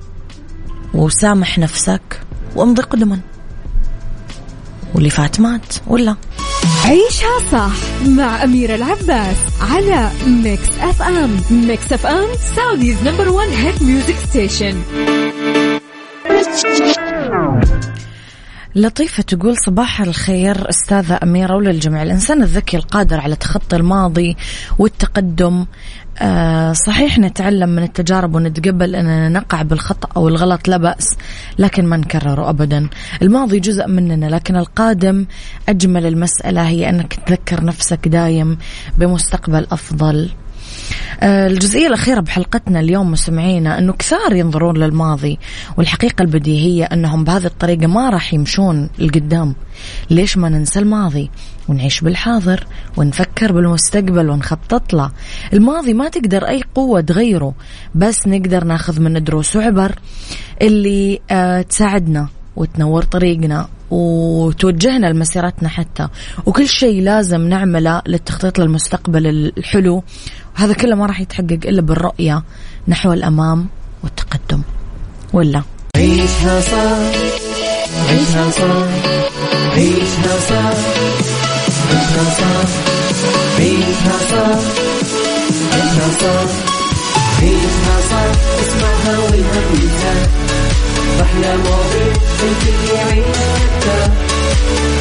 وسامح 0.93 1.59
نفسك 1.59 2.21
وامضي 2.55 2.81
قدما 2.81 3.19
واللي 4.95 5.09
فات 5.09 5.39
مات 5.39 5.75
ولا؟ 5.87 6.15
عيشها 6.85 7.51
صح 7.51 7.71
مع 8.07 8.43
أميرة 8.43 8.75
العباس 8.75 9.35
على 9.61 10.09
Mix 10.27 10.69
FM 10.79 11.41
Mix 11.51 11.93
FM 11.93 12.27
Saudi's 12.55 13.03
number 13.03 13.29
one 13.29 13.47
hit 13.47 13.81
music 13.81 14.15
station 14.29 14.81
لطيفة 18.75 19.23
تقول 19.23 19.57
صباح 19.57 20.01
الخير 20.01 20.69
أستاذة 20.69 21.19
أميرة 21.23 21.55
وللجميع. 21.55 22.03
الإنسان 22.03 22.41
الذكي 22.41 22.77
القادر 22.77 23.19
على 23.19 23.35
تخطي 23.35 23.75
الماضي 23.75 24.37
والتقدم. 24.79 25.65
آه 26.21 26.73
صحيح 26.73 27.19
نتعلم 27.19 27.69
من 27.69 27.83
التجارب 27.83 28.35
ونتقبل 28.35 28.95
أننا 28.95 29.29
نقع 29.29 29.61
بالخطأ 29.61 30.09
أو 30.17 30.27
الغلط 30.27 30.67
لا 30.67 30.77
بأس 30.77 31.17
لكن 31.59 31.85
ما 31.85 31.97
نكرره 31.97 32.49
أبدا. 32.49 32.89
الماضي 33.21 33.59
جزء 33.59 33.87
مننا 33.87 34.25
لكن 34.25 34.55
القادم 34.55 35.25
أجمل 35.69 36.05
المسألة 36.05 36.67
هي 36.67 36.89
أنك 36.89 37.13
تذكر 37.13 37.63
نفسك 37.63 38.07
دايم 38.07 38.57
بمستقبل 38.97 39.67
أفضل. 39.71 40.29
الجزئية 41.23 41.87
الأخيرة 41.87 42.19
بحلقتنا 42.19 42.79
اليوم 42.79 43.11
مستمعينا 43.11 43.79
أنه 43.79 43.93
كثار 43.93 44.35
ينظرون 44.35 44.77
للماضي 44.77 45.39
والحقيقة 45.77 46.21
البديهية 46.21 46.85
أنهم 46.85 47.23
بهذه 47.23 47.45
الطريقة 47.45 47.87
ما 47.87 48.09
راح 48.09 48.33
يمشون 48.33 48.89
لقدام. 48.99 49.55
ليش 50.09 50.37
ما 50.37 50.49
ننسى 50.49 50.79
الماضي؟ 50.79 51.29
ونعيش 51.67 52.01
بالحاضر 52.01 52.67
ونفكر 52.97 53.51
بالمستقبل 53.51 54.29
ونخطط 54.29 54.93
له. 54.93 55.11
الماضي 55.53 55.93
ما 55.93 56.09
تقدر 56.09 56.47
أي 56.47 56.61
قوة 56.75 57.01
تغيره 57.01 57.53
بس 57.95 58.27
نقدر 58.27 58.63
ناخذ 58.63 58.99
منه 59.01 59.19
دروس 59.19 59.55
وعبر 59.55 59.95
اللي 60.61 61.19
آه 61.31 61.61
تساعدنا. 61.61 62.27
وتنور 62.55 63.03
طريقنا 63.03 63.67
وتوجهنا 63.91 65.07
لمسيرتنا 65.07 65.69
حتى. 65.69 66.07
وكل 66.45 66.67
شيء 66.67 67.01
لازم 67.01 67.41
نعمله 67.41 68.01
للتخطيط 68.07 68.59
للمستقبل 68.59 69.27
الحلو. 69.27 70.03
وهذا 70.57 70.73
كله 70.73 70.95
ما 70.95 71.05
راح 71.05 71.19
يتحقق 71.19 71.59
إلا 71.65 71.81
بالرؤية 71.81 72.43
نحو 72.87 73.13
الأمام 73.13 73.67
والتقدم. 74.03 74.61
ولا. 75.33 75.63
عيشها 75.97 76.61
صح 76.61 76.97
عيشها 78.09 78.49
صح 78.51 78.87
عيشها 79.73 80.39
صح 80.49 80.73
عيشها 81.91 82.23
صح 82.39 82.67
عيشها 83.59 84.17
صح 84.31 84.59
عيشها 85.73 86.09
صح 86.21 86.51
عيشها 87.41 87.95
صح 88.09 88.31
اسمعها 88.61 89.19
والهم 89.19 89.65
ينزاح 89.73 90.27
أحلى 91.21 91.57
مواضيع 91.57 92.13
الكل 92.43 92.93
يعيش 92.95 93.37
ترتاح 93.81 94.11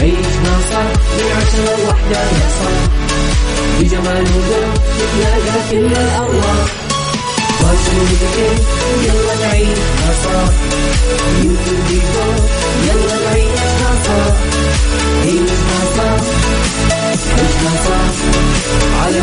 عيشها 0.00 0.54
صح 0.70 0.90
من 1.16 1.28
عشرة 1.36 1.76
لوحدة 1.84 2.20
يا 2.20 2.48
صاح 2.58 2.82
بجمال 3.80 4.24
وذوق 4.24 4.74
تتلاقى 4.98 5.60
كل 5.70 5.86
الأرواح 5.86 6.66
يلا 9.04 9.34
نعيشها 9.40 10.10
صح 10.24 10.52
يلا 12.88 13.14
نعيشها 13.24 13.92
صح 14.06 14.34
عيشها 15.22 15.80
صح 15.96 16.20
عيشها 17.38 17.74
صح 17.86 18.14
على 19.04 19.18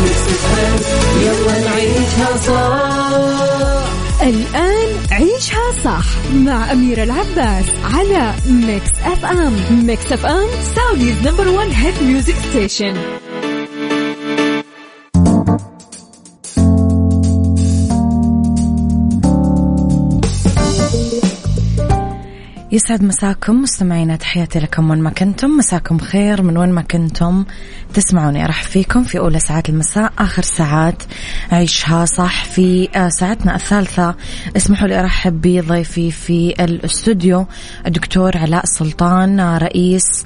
يلا 1.22 1.58
نعيشها 1.70 2.36
صح 2.46 3.88
الآن 4.28 4.96
عيشها 5.10 5.72
صح 5.84 6.04
مع 6.34 6.72
أميرة 6.72 7.02
العباس 7.02 7.64
على 7.84 8.34
Mix 8.46 8.90
FM 9.04 9.86
Mix 9.86 10.12
FM 10.12 10.48
Saudi's 10.76 11.28
number 11.28 11.48
one 11.48 11.70
hit 11.70 12.02
music 12.02 12.34
station 12.50 12.94
يسعد 22.72 23.02
مساكم 23.02 23.62
مستمعينا 23.62 24.16
تحياتي 24.16 24.58
لكم 24.58 24.90
وين 24.90 24.98
ما 24.98 25.10
كنتم. 25.10 25.50
مساكم 25.50 25.98
خير 25.98 26.42
من 26.42 26.56
وين 26.58 26.72
ما 26.72 26.82
كنتم. 26.82 27.44
تسمعوني 27.94 28.44
أرحب 28.44 28.64
فيكم 28.66 29.04
في 29.04 29.18
أولى 29.18 29.38
ساعات 29.38 29.68
المساء 29.68 30.12
آخر 30.18 30.42
ساعات 30.42 31.02
عيشها 31.52 32.04
صح 32.04 32.44
في 32.44 32.88
آه، 32.96 33.08
ساعتنا 33.08 33.54
الثالثة. 33.54 34.14
اسمحوا 34.56 34.88
لي 34.88 35.00
أرحب 35.00 35.40
بضيفي 35.42 36.10
في 36.10 36.54
الاستوديو 36.60 37.46
الدكتور 37.86 38.38
علاء 38.38 38.64
سلطان 38.64 39.40
آه، 39.40 39.58
رئيس 39.58 40.24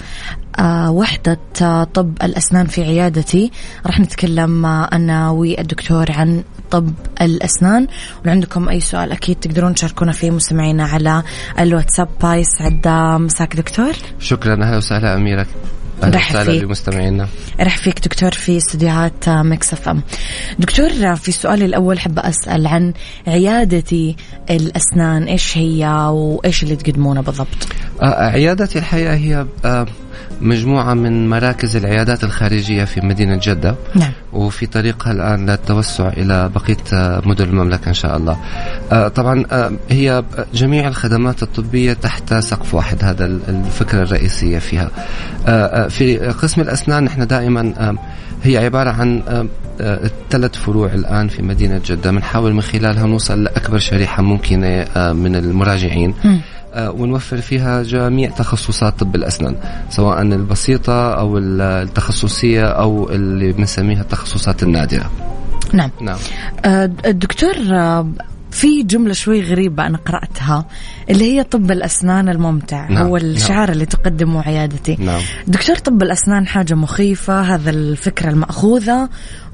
آه، 0.58 0.90
وحدة 0.90 1.38
طب 1.94 2.16
الأسنان 2.22 2.66
في 2.66 2.82
عيادتي. 2.82 3.50
راح 3.86 4.00
نتكلم 4.00 4.66
أنا 4.66 5.30
والدكتور 5.30 6.12
عن 6.12 6.44
طب 6.72 6.92
الأسنان. 7.20 7.86
ولو 8.22 8.32
عندكم 8.32 8.68
أي 8.68 8.80
سؤال 8.80 9.12
أكيد 9.12 9.36
تقدرون 9.36 9.74
تشاركونا 9.74 10.12
فيه 10.12 10.30
مستمعينا 10.30 10.84
على 10.84 11.22
الواتساب. 11.58 12.08
باي 12.22 12.44
سعد 12.44 12.88
مساك 13.20 13.56
دكتور. 13.56 13.92
شكرا. 14.20 14.52
أهلا 14.52 14.76
وسهلا 14.76 15.14
أميرة 15.14 15.46
أهلا 16.02 16.18
وسهلا 16.18 16.60
بمستمعينا 16.66 17.28
أرحب 17.60 17.76
فيك 17.76 18.00
دكتور 18.04 18.30
في 18.30 18.56
استديوهات 18.56 19.28
Mix 19.28 19.72
FM. 19.72 20.02
دكتور 20.58 21.16
في 21.16 21.32
سؤالي 21.32 21.64
الأول 21.64 22.00
حابه 22.00 22.28
أسأل 22.28 22.66
عن 22.66 22.92
عيادتي 23.26 24.16
الأسنان. 24.50 25.22
إيش 25.22 25.58
هي 25.58 25.86
وإيش 26.10 26.62
اللي 26.62 26.76
تقدمونه 26.76 27.20
بالضبط؟ 27.20 27.48
آه، 28.02 28.30
عيادتي 28.30 28.78
الحقيقة 28.78 29.14
هي 29.14 29.46
آه، 29.64 29.86
مجموعة 30.40 30.94
من 30.94 31.28
مراكز 31.28 31.76
العيادات 31.76 32.24
الخارجية 32.24 32.84
في 32.84 33.00
مدينة 33.00 33.40
جدة. 33.42 33.74
نعم. 33.94 34.12
وفي 34.32 34.66
طريقها 34.66 35.12
الآن 35.12 35.50
للتوسع 35.50 36.08
إلى 36.08 36.50
بقية 36.54 36.76
آه، 36.92 37.22
مدن 37.24 37.44
المملكة 37.44 37.88
إن 37.88 37.94
شاء 37.94 38.16
الله. 38.16 38.36
طبعا 39.08 39.44
هي 39.90 40.24
جميع 40.54 40.88
الخدمات 40.88 41.42
الطبية 41.42 41.92
تحت 41.92 42.34
سقف 42.34 42.74
واحد 42.74 43.04
هذا 43.04 43.24
الفكرة 43.24 44.02
الرئيسية 44.02 44.58
فيها. 44.58 44.90
في 45.88 46.16
قسم 46.42 46.60
الأسنان 46.60 47.04
نحن 47.04 47.26
دائما 47.26 47.96
هي 48.42 48.58
عبارة 48.58 48.90
عن 48.90 49.22
ثلاث 50.30 50.54
فروع 50.56 50.92
الآن 50.94 51.28
في 51.28 51.42
مدينة 51.42 51.80
جدة. 51.86 52.10
بنحاول 52.10 52.54
من 52.54 52.62
خلالها 52.62 53.06
نوصل 53.06 53.42
لأكبر 53.44 53.78
شريحة 53.78 54.22
ممكنة 54.22 54.86
من 55.12 55.36
المراجعين. 55.36 56.14
م. 56.24 56.36
آه، 56.74 56.90
ونوفر 56.90 57.40
فيها 57.40 57.82
جميع 57.82 58.30
تخصصات 58.30 58.98
طب 58.98 59.14
الأسنان 59.14 59.56
سواء 59.90 60.22
البسيطة 60.22 61.12
أو 61.12 61.38
التخصصية 61.38 62.64
أو 62.64 63.10
اللي 63.10 63.52
بنسميها 63.52 64.00
التخصصات 64.00 64.62
النادرة. 64.62 65.10
نعم. 65.72 65.90
نعم. 66.00 66.18
آه، 66.64 66.90
الدكتور 67.06 67.54
آه، 67.70 68.08
في 68.52 68.82
جملة 68.82 69.12
شوي 69.12 69.42
غريبة 69.42 69.86
أنا 69.86 69.98
قرأتها 69.98 70.66
اللي 71.10 71.24
هي 71.24 71.42
طب 71.42 71.70
الأسنان 71.70 72.28
الممتع 72.28 72.88
نعم. 72.88 73.06
هو 73.06 73.16
الشعار 73.16 73.66
نعم. 73.66 73.72
اللي 73.72 73.86
تقدمه 73.86 74.42
عيادتي 74.42 74.96
نعم. 75.00 75.20
دكتور 75.46 75.76
طب 75.76 76.02
الأسنان 76.02 76.46
حاجة 76.46 76.74
مخيفة 76.74 77.40
هذا 77.40 77.70
الفكرة 77.70 78.30
المأخوذة 78.30 79.08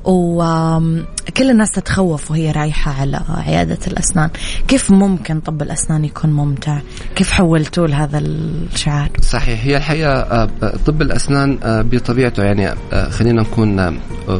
وكل 0.05 1.51
الناس 1.51 1.71
تتخوف 1.71 2.31
وهي 2.31 2.51
رايحة 2.51 3.01
على 3.01 3.21
عيادة 3.29 3.79
الأسنان. 3.87 4.31
كيف 4.69 4.91
ممكن 4.91 5.41
طب 5.41 5.63
الأسنان 5.63 6.05
يكون 6.05 6.31
ممتع؟ 6.31 6.79
كيف 7.17 7.31
حولتوا 7.31 7.87
لهذا 7.87 8.19
الشعار؟ 8.19 9.11
صحيح 9.21 9.65
هي 9.65 9.77
الحقيقة 9.77 10.13
آه، 10.13 10.49
طب 10.87 11.03
الأسنان 11.03 11.59
آه، 11.63 11.83
بطبيعته 11.83 12.43
يعني 12.43 12.69
آه، 12.93 13.09
خلينا 13.09 13.43
نكون 13.43 13.99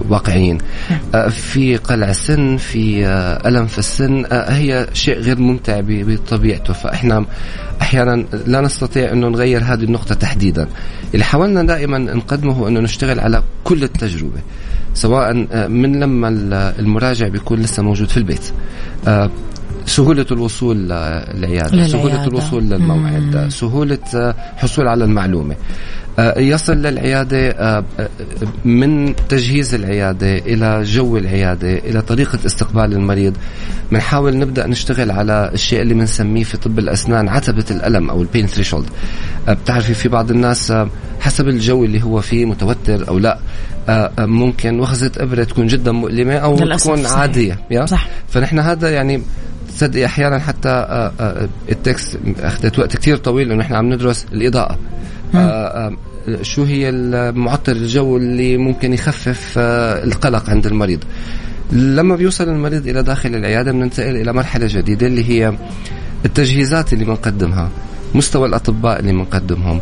واقعيين. 0.09 0.59
نعم. 0.91 1.29
في 1.31 1.77
قلع 1.77 2.13
سن 2.13 2.57
في 2.57 3.07
ألم 3.47 3.67
في 3.67 3.79
السن 3.79 4.25
هي 4.33 4.87
شيء 4.93 5.19
غير 5.19 5.39
ممتع 5.39 5.81
بطبيعته. 5.85 6.73
فإحنا 6.73 7.25
أحيانا 7.83 8.25
لا 8.47 8.61
نستطيع 8.61 9.13
انه 9.13 9.29
نغير 9.29 9.63
هذه 9.65 9.85
النقطة 9.85 10.15
تحديدا. 10.15 10.69
اللي 11.15 11.25
حاولنا 11.25 11.63
دائما 11.63 11.99
نقدمه 11.99 12.69
انه 12.69 12.81
نشتغل 12.81 13.21
على 13.21 13.43
كل 13.65 13.83
التجربة. 13.83 14.41
سواء 14.99 15.47
آه، 15.53 15.67
من 15.67 16.01
لما 16.01 16.29
المراجع 16.79 17.29
بيكون 17.29 17.59
لسه 17.61 17.83
موجود 17.83 18.09
في 18.09 18.17
البيت. 18.17 18.53
آه، 19.09 19.31
سهولة 19.87 20.27
الوصول 20.31 20.77
للعيادة 20.89 21.87
سهولة 21.87 22.25
الوصول 22.25 22.63
للموعد. 22.65 23.49
سهولة 23.49 23.99
آه، 24.15 24.35
حصول 24.57 24.89
على 24.89 25.05
المعلومة. 25.05 25.57
يصل 26.37 26.77
للعيادة 26.77 27.85
من 28.65 29.15
تجهيز 29.29 29.75
العيادة 29.75 30.39
إلى 30.39 30.83
جو 30.83 31.17
العيادة 31.17 31.73
إلى 31.79 32.03
طريقة 32.03 32.39
استقبال 32.47 32.93
المريض 32.93 33.37
بنحاول 33.93 34.39
نبدأ 34.39 34.67
نشتغل 34.67 35.11
على 35.11 35.51
الشيء 35.55 35.83
اللي 35.83 35.95
بنسميه 35.95 36.45
في 36.45 36.57
طب 36.57 36.79
الأسنان 36.79 37.29
عتبة 37.29 37.65
الألم 37.71 38.11
أو 38.11 38.23
ال 38.23 38.28
pain 38.28 38.47
threshold 38.47 38.87
بتعرفي 39.49 39.95
في 39.95 40.09
بعض 40.09 40.31
الناس 40.31 40.73
حسب 41.21 41.49
الجو 41.49 41.85
اللي 41.85 42.03
هو 42.03 42.21
فيه 42.21 42.45
متوتر 42.45 43.09
أو 43.09 43.19
لا 43.19 43.39
آه، 43.89 44.11
آه، 44.19 44.27
ممكن 44.27 44.81
وخزة 44.81 45.13
إبرة 45.17 45.45
تكون 45.45 45.67
جدا 45.67 45.93
مؤلمة 45.93 46.35
أو 46.35 46.57
تكون 46.57 47.05
صحيح. 47.05 47.19
عادية 47.19 47.59
يا؟ 47.71 47.87
صح 47.87 48.09
فنحن 48.29 48.59
هذا 48.59 48.91
يعني 48.91 49.23
تصدقي 49.79 50.05
أحيانا 50.05 50.39
حتى 50.39 50.69
آه، 50.69 51.49
ال 51.69 51.79
text 51.79 52.19
أخذت 52.41 52.79
وقت 52.79 52.97
كثير 52.97 53.17
طويل 53.17 53.53
انه 53.53 53.63
إحنا 53.63 53.79
عم 53.79 53.93
ندرس 53.93 54.27
الإضاءة. 54.33 54.79
شو 56.43 56.65
هي 56.65 56.93
معطر 57.37 57.73
الجو 57.73 58.17
اللي 58.17 58.57
ممكن 58.57 58.93
يخفف 58.93 59.59
القلق 59.59 60.51
عند 60.51 60.67
المريض. 60.67 61.05
لما 61.73 62.17
بيوصل 62.17 62.49
المريض 62.49 62.89
إلى 62.89 63.03
داخل 63.03 63.35
العيادة 63.35 63.73
بننتقل 63.73 64.17
إلى 64.17 64.33
مرحلة 64.33 64.67
جديدة 64.67 65.07
اللي 65.07 65.31
هي 65.31 65.53
التجهيزات 66.25 66.93
اللي 66.93 67.05
بنقدمها 67.05 67.69
مستوى 68.15 68.49
الأطباء 68.49 69.01
اللي 69.01 69.13
بنقدمهم. 69.13 69.81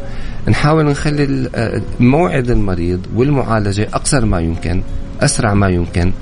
نحاول 0.48 0.84
نخلي 0.84 1.50
موعد 2.00 2.50
المريض 2.50 3.06
والمعالجة 3.14 3.88
أقصر 3.94 4.24
ما 4.24 4.40
يمكن 4.40 4.82
أسرع 5.20 5.54
ما 5.54 5.68
يمكن. 5.68 6.12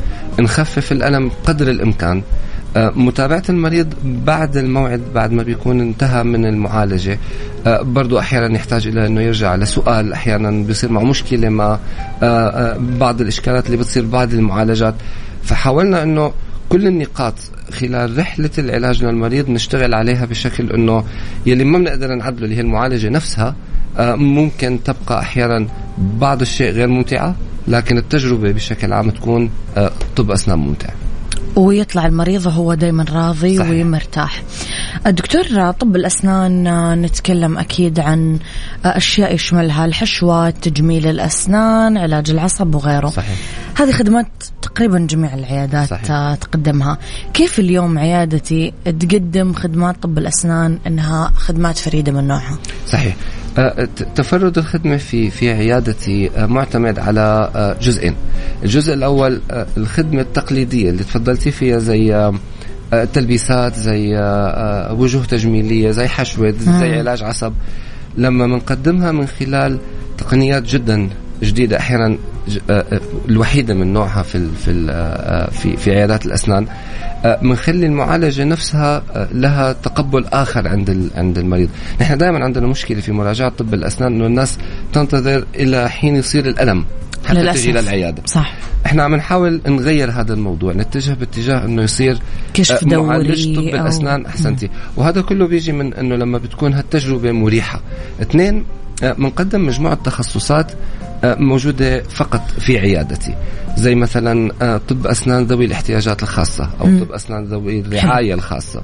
نخفف 0.40 0.92
الألم 0.92 1.30
قدر 1.44 1.70
الإمكان. 1.70 2.16
آه، 2.18 2.43
متابعة 2.76 3.42
المريض 3.48 3.94
بعد 4.04 4.56
الموعد 4.56 5.00
بعد 5.14 5.32
ما 5.32 5.42
بيكون 5.42 5.80
انتهى 5.80 6.22
من 6.22 6.46
المعالجة. 6.46 7.18
آه، 7.66 7.82
برضو 7.82 8.18
أحيانا 8.18 8.54
يحتاج 8.54 8.86
إلى 8.86 9.06
أنه 9.06 9.20
يرجع 9.20 9.56
لسؤال 9.56 10.12
أحيانا 10.12 10.50
بيصير 10.50 10.92
معه 10.92 11.02
مشكلة 11.02 11.48
مع 11.48 11.78
آه، 12.22 12.76
بعض 12.78 13.20
الإشكالات 13.20 13.66
اللي 13.66 13.76
بتصير 13.76 14.04
بعد 14.04 14.32
المعالجات. 14.32 14.94
فحاولنا 15.42 16.02
أنه 16.02 16.32
كل 16.68 16.86
النقاط 16.86 17.34
خلال 17.72 18.18
رحلة 18.18 18.50
العلاج 18.58 19.04
للمريض 19.04 19.50
نشتغل 19.50 19.94
عليها 19.94 20.24
بشكل 20.24 20.72
أنه 20.72 21.04
يلي 21.46 21.64
ما 21.64 21.78
بنقدر 21.78 22.14
نعدله 22.14 22.44
اللي 22.44 22.56
هي 22.56 22.60
المعالجة 22.60 23.08
نفسها. 23.08 23.54
آه، 23.98 24.14
ممكن 24.14 24.78
تبقى 24.84 25.18
أحيانا 25.20 25.66
بعض 25.98 26.40
الشيء 26.40 26.70
غير 26.70 26.88
ممتعة 26.88 27.36
لكن 27.68 27.98
التجربة 27.98 28.52
بشكل 28.52 28.92
عام 28.92 29.10
تكون 29.10 29.50
آه، 29.76 29.90
طب 30.16 30.30
أسنان 30.30 30.58
ممتع 30.58 30.88
ويطلع 31.56 32.06
المريض 32.06 32.46
وهو 32.46 32.74
دائما 32.74 33.04
راضي 33.12 33.58
صحيح. 33.58 33.70
ومرتاح 33.70 34.42
الدكتور 35.06 35.70
طب 35.70 35.96
الأسنان 35.96 36.66
آه، 36.66 36.94
نتكلم 36.94 37.58
أكيد 37.58 38.00
عن 38.00 38.38
أشياء 38.84 39.34
يشملها 39.34 39.84
الحشوات 39.84 40.68
تجميل 40.68 41.06
الأسنان 41.06 41.98
علاج 41.98 42.30
العصب 42.30 42.74
وغيره 42.74 43.08
صحيح. 43.08 43.38
هذه 43.76 43.90
خدمات 43.92 44.26
تقريبا 44.62 44.98
جميع 44.98 45.34
العيادات 45.34 45.88
صحيح. 45.88 46.34
تقدمها 46.34 46.98
كيف 47.34 47.58
اليوم 47.58 47.98
عيادتي 47.98 48.72
تقدم 48.84 49.52
خدمات 49.52 50.02
طب 50.02 50.18
الأسنان 50.18 50.78
أنها 50.86 51.32
خدمات 51.36 51.78
فريدة 51.78 52.12
من 52.12 52.26
نوعها 52.26 52.58
صحيح 52.86 53.16
آه، 53.16 53.43
تفرد 54.14 54.58
الخدمة 54.58 54.96
في 54.96 55.30
في 55.30 55.50
عيادتي 55.50 56.30
آه، 56.36 56.46
معتمد 56.46 56.98
على 56.98 57.50
آه، 57.54 57.76
جزئين. 57.80 58.14
الجزء 58.62 58.94
الأول 58.94 59.40
الخدمة 59.76 60.20
التقليدية 60.20 60.90
اللي 60.90 61.04
تفضلتي 61.04 61.50
فيها 61.50 61.78
زي 61.78 62.32
تلبيسات 63.12 63.74
زي 63.74 64.16
وجوه 64.90 65.24
تجميلية 65.24 65.90
زي 65.90 66.08
حشوة 66.08 66.54
زي 66.58 66.98
علاج 66.98 67.22
عصب 67.22 67.52
لما 68.16 68.46
بنقدمها 68.46 69.12
من 69.12 69.26
خلال 69.26 69.78
تقنيات 70.18 70.62
جدا 70.62 71.10
جديدة. 71.44 71.78
أحيانا 71.78 72.18
ج- 72.48 72.58
آه، 72.70 72.84
آه، 72.92 73.00
الوحيدة 73.28 73.74
من 73.74 73.92
نوعها 73.92 74.22
في 74.22 74.34
ال- 74.34 74.54
في 74.64 74.70
ال- 74.70 74.90
آه، 74.90 75.50
في 75.50 75.76
في 75.76 75.90
عيادات 75.90 76.26
الأسنان 76.26 76.66
آه، 77.24 77.38
بنخلي 77.42 77.86
المعالجة 77.86 78.44
نفسها 78.44 79.02
لها 79.32 79.72
تقبل 79.72 80.24
آخر 80.26 80.68
عند 80.68 81.10
عند 81.14 81.38
المريض. 81.38 81.68
نحن 82.00 82.18
دائما 82.18 82.44
عندنا 82.44 82.66
مشكلة 82.66 83.00
في 83.00 83.12
مراجعة 83.12 83.48
طب 83.48 83.74
الأسنان 83.74 84.12
أنه 84.14 84.26
الناس 84.26 84.58
تنتظر 84.92 85.44
إلى 85.54 85.90
حين 85.90 86.16
يصير 86.16 86.46
الألم 86.46 86.84
حتى 87.26 87.38
للأسف. 87.42 87.60
تجي 87.60 87.72
للعيادة. 87.72 88.22
صح. 88.26 88.54
إحنا 88.86 89.02
عم 89.02 89.14
نحاول 89.14 89.60
نغير 89.66 90.10
هذا 90.10 90.34
الموضوع 90.34 90.72
نتجه 90.72 91.12
باتجاه 91.12 91.64
إنه 91.64 91.82
يصير 91.82 92.18
كشف 92.54 92.84
آه، 92.92 92.96
معالج 92.96 93.54
دوري 93.54 93.70
طب 93.70 93.76
أو- 93.76 93.80
الأسنان 93.80 94.26
أحسنتي. 94.26 94.70
وهذا 94.96 95.20
كله 95.20 95.46
بيجي 95.46 95.72
من 95.72 95.94
إنه 95.94 96.16
لما 96.16 96.38
بتكون 96.38 96.74
هالتجربة 96.74 97.32
مريحة. 97.32 97.80
اثنين 98.22 98.64
بنقدم 99.02 99.66
مجموعة 99.66 99.94
تخصصات 99.94 100.72
موجودة 101.24 102.02
فقط 102.02 102.40
في 102.58 102.78
عيادتي. 102.78 103.34
زي 103.76 103.94
مثلا 103.94 104.52
آه، 104.62 104.80
طب 104.88 105.06
أسنان 105.06 105.44
ذوي 105.44 105.64
الاحتياجات 105.64 106.22
الخاصة 106.22 106.70
أو 106.80 106.86
طب 107.04 107.12
أسنان 107.12 107.44
ذوي 107.44 107.80
الرعاية 107.80 108.34
الخاصة. 108.34 108.82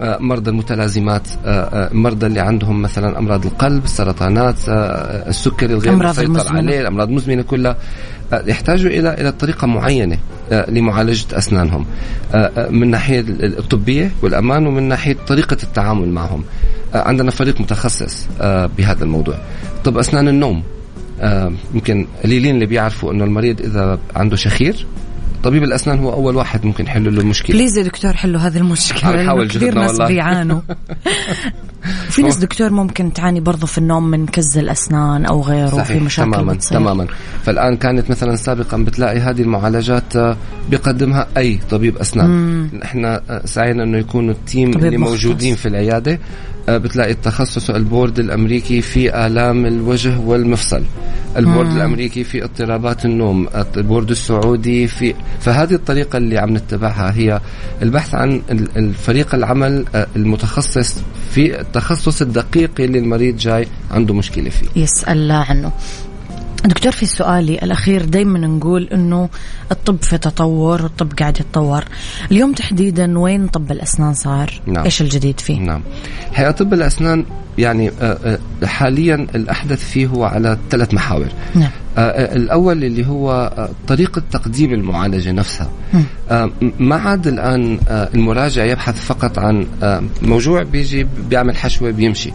آه، 0.00 0.18
مرضى 0.20 0.50
المتلازمات 0.50 1.22
آه، 1.44 1.50
آه، 1.50 1.94
مرضى 1.94 2.26
اللي 2.26 2.40
عندهم 2.40 2.82
مثلا 2.82 3.18
أمراض 3.18 3.46
القلب 3.46 3.84
السرطانات 3.84 4.54
آه، 4.68 5.28
السكري 5.28 5.74
الغير 5.74 5.92
مسيطر. 6.32 6.56
عليه 6.56 6.80
الأمراض 6.80 7.08
المزمنة 7.08 7.42
كلها. 7.42 7.76
آه، 8.32 8.42
يحتاجوا 8.46 8.90
إلى 8.90 9.14
إلى 9.14 9.32
طريقة 9.32 9.66
معينة 9.66 10.18
آه، 10.52 10.70
لمعالجة 10.70 11.26
أسنانهم. 11.38 11.86
آه، 12.34 12.50
آه، 12.56 12.68
من 12.70 12.90
ناحية 12.90 13.24
الطبية 13.28 14.10
والأمان 14.22 14.66
ومن 14.66 14.82
ناحية 14.88 15.16
طريقة 15.26 15.56
التعامل 15.62 16.08
معهم. 16.08 16.44
آه، 16.94 16.98
عندنا 17.08 17.30
فريق 17.30 17.60
متخصص 17.60 18.26
آه، 18.40 18.70
بهذا 18.78 19.04
الموضوع. 19.04 19.34
طب 19.84 19.98
أسنان 19.98 20.28
النوم. 20.28 20.56
آه، 20.58 20.75
يمكن 21.74 22.06
قليلين 22.24 22.54
اللي 22.54 22.66
بيعرفوا 22.66 23.12
إنه 23.12 23.24
المريض 23.24 23.60
إذا 23.60 23.98
عنده 24.16 24.36
شخير 24.36 24.86
طبيب 25.46 25.64
الأسنان 25.64 25.98
هو 25.98 26.12
أول 26.12 26.36
واحد 26.36 26.64
ممكن 26.64 26.84
يحل 26.84 27.14
له 27.14 27.20
المشكلة. 27.20 27.56
بليز 27.56 27.78
يا 27.78 27.82
دكتور 27.82 28.12
حلوا 28.12 28.40
هذه 28.40 28.58
نحاول 28.62 29.40
لأنه 29.40 29.54
كثير 29.54 29.74
ناس 29.74 29.90
والله. 29.90 30.06
بيعانوا. 30.06 30.60
في 32.10 32.22
ناس 32.22 32.36
دكتور 32.36 32.70
ممكن 32.70 33.12
تعاني 33.12 33.40
برضو 33.40 33.66
في 33.66 33.78
النوم 33.78 34.10
من 34.10 34.26
كز 34.26 34.58
الأسنان 34.58 35.24
أو 35.24 35.42
غيره 35.42 35.68
صحيح 35.68 36.02
مشاكل 36.02 36.30
تماما 36.30 36.52
بتصير. 36.52 36.78
تماما. 36.78 37.06
فالآن 37.44 37.76
كانت 37.76 38.10
مثلا 38.10 38.36
سابقا 38.36 38.76
بتلاقي 38.76 39.18
هذه 39.18 39.42
المعالجات 39.42 40.16
آه، 40.16 40.36
بيقدمها 40.70 41.26
أي 41.36 41.58
طبيب 41.70 41.96
أسنان. 41.96 42.70
إحنا 42.84 43.20
آه، 43.30 43.42
سعينا 43.44 43.82
إنه 43.82 43.98
يكونوا 43.98 44.34
ال 44.34 44.41
team 44.41 44.70
اللي 44.70 44.98
مختص. 44.98 45.12
موجودين 45.12 45.54
في 45.54 45.68
العيادة. 45.68 46.18
آه، 46.68 46.78
بتلاقي 46.78 47.10
التخصص 47.10 47.70
ال 47.70 47.78
board 47.78 48.18
الأمريكي 48.18 48.80
في 48.80 49.26
آلام 49.26 49.66
الوجه 49.66 50.18
والمفصل. 50.18 50.82
ال 51.36 51.42
board 51.42 51.70
الأمريكي 51.70 52.24
في 52.24 52.44
اضطرابات 52.44 53.04
النوم 53.04 53.48
ال 53.76 53.82
board 53.82 54.10
السعودي 54.10 54.86
في 54.86 55.14
فهذه 55.40 55.74
الطريقة 55.74 56.16
اللي 56.16 56.38
عم 56.38 56.56
نتبعها 56.56 57.12
هي 57.14 57.40
البحث 57.82 58.14
عن 58.14 58.42
ال- 58.50 58.76
الفريق 58.78 59.34
العمل 59.34 59.84
آه، 59.94 60.06
المتخصص 60.16 60.94
في 61.30 61.60
التخصص 61.60 62.22
الدقيق 62.22 62.70
اللي 62.80 62.98
المريض 62.98 63.36
جاي 63.36 63.66
عنده 63.90 64.14
مشكلة 64.14 64.50
فيه. 64.50 64.66
يسأل 64.82 65.30
عنه. 65.32 65.72
دكتور 66.64 66.92
في 66.92 67.06
سؤالي 67.06 67.54
الأخير 67.62 68.04
دايما 68.04 68.38
نقول 68.38 68.88
أنه 68.92 69.28
الطب 69.72 70.02
في 70.02 70.18
تطور 70.18 70.82
والطب 70.82 71.12
قاعد 71.18 71.40
يتطور. 71.40 71.84
اليوم 72.32 72.52
تحديدا 72.52 73.18
وين 73.18 73.46
طب 73.48 73.72
الأسنان 73.72 74.14
صار؟ 74.14 74.60
نعم. 74.66 74.84
إيش 74.84 75.02
الجديد 75.02 75.40
فيه؟ 75.40 75.58
نعم. 75.60 75.82
الحقيقة 76.30 76.50
طب 76.50 76.74
الأسنان 76.74 77.24
يعني 77.58 77.90
آه، 78.00 78.38
آه، 78.62 78.66
حاليا 78.66 79.14
الأحدث 79.34 79.84
فيه 79.84 80.06
هو 80.06 80.24
على 80.24 80.58
ثلاث 80.70 80.94
محاور. 80.94 81.26
نعم. 81.54 81.70
آه، 81.98 82.36
الأول 82.36 82.84
اللي 82.84 83.06
هو 83.06 83.50
طريقة 83.88 84.22
تقديم 84.30 84.72
المعالجة 84.72 85.32
نفسها. 85.32 85.70
ما 86.78 86.96
عاد 86.96 87.26
الآن 87.26 87.78
المراجع 87.90 88.64
يبحث 88.64 89.06
فقط 89.06 89.38
عن 89.38 89.66
موجوع 90.22 90.62
بيجي 90.62 91.06
بيعمل 91.30 91.56
حشوة 91.56 91.90
بيمشي. 91.90 92.32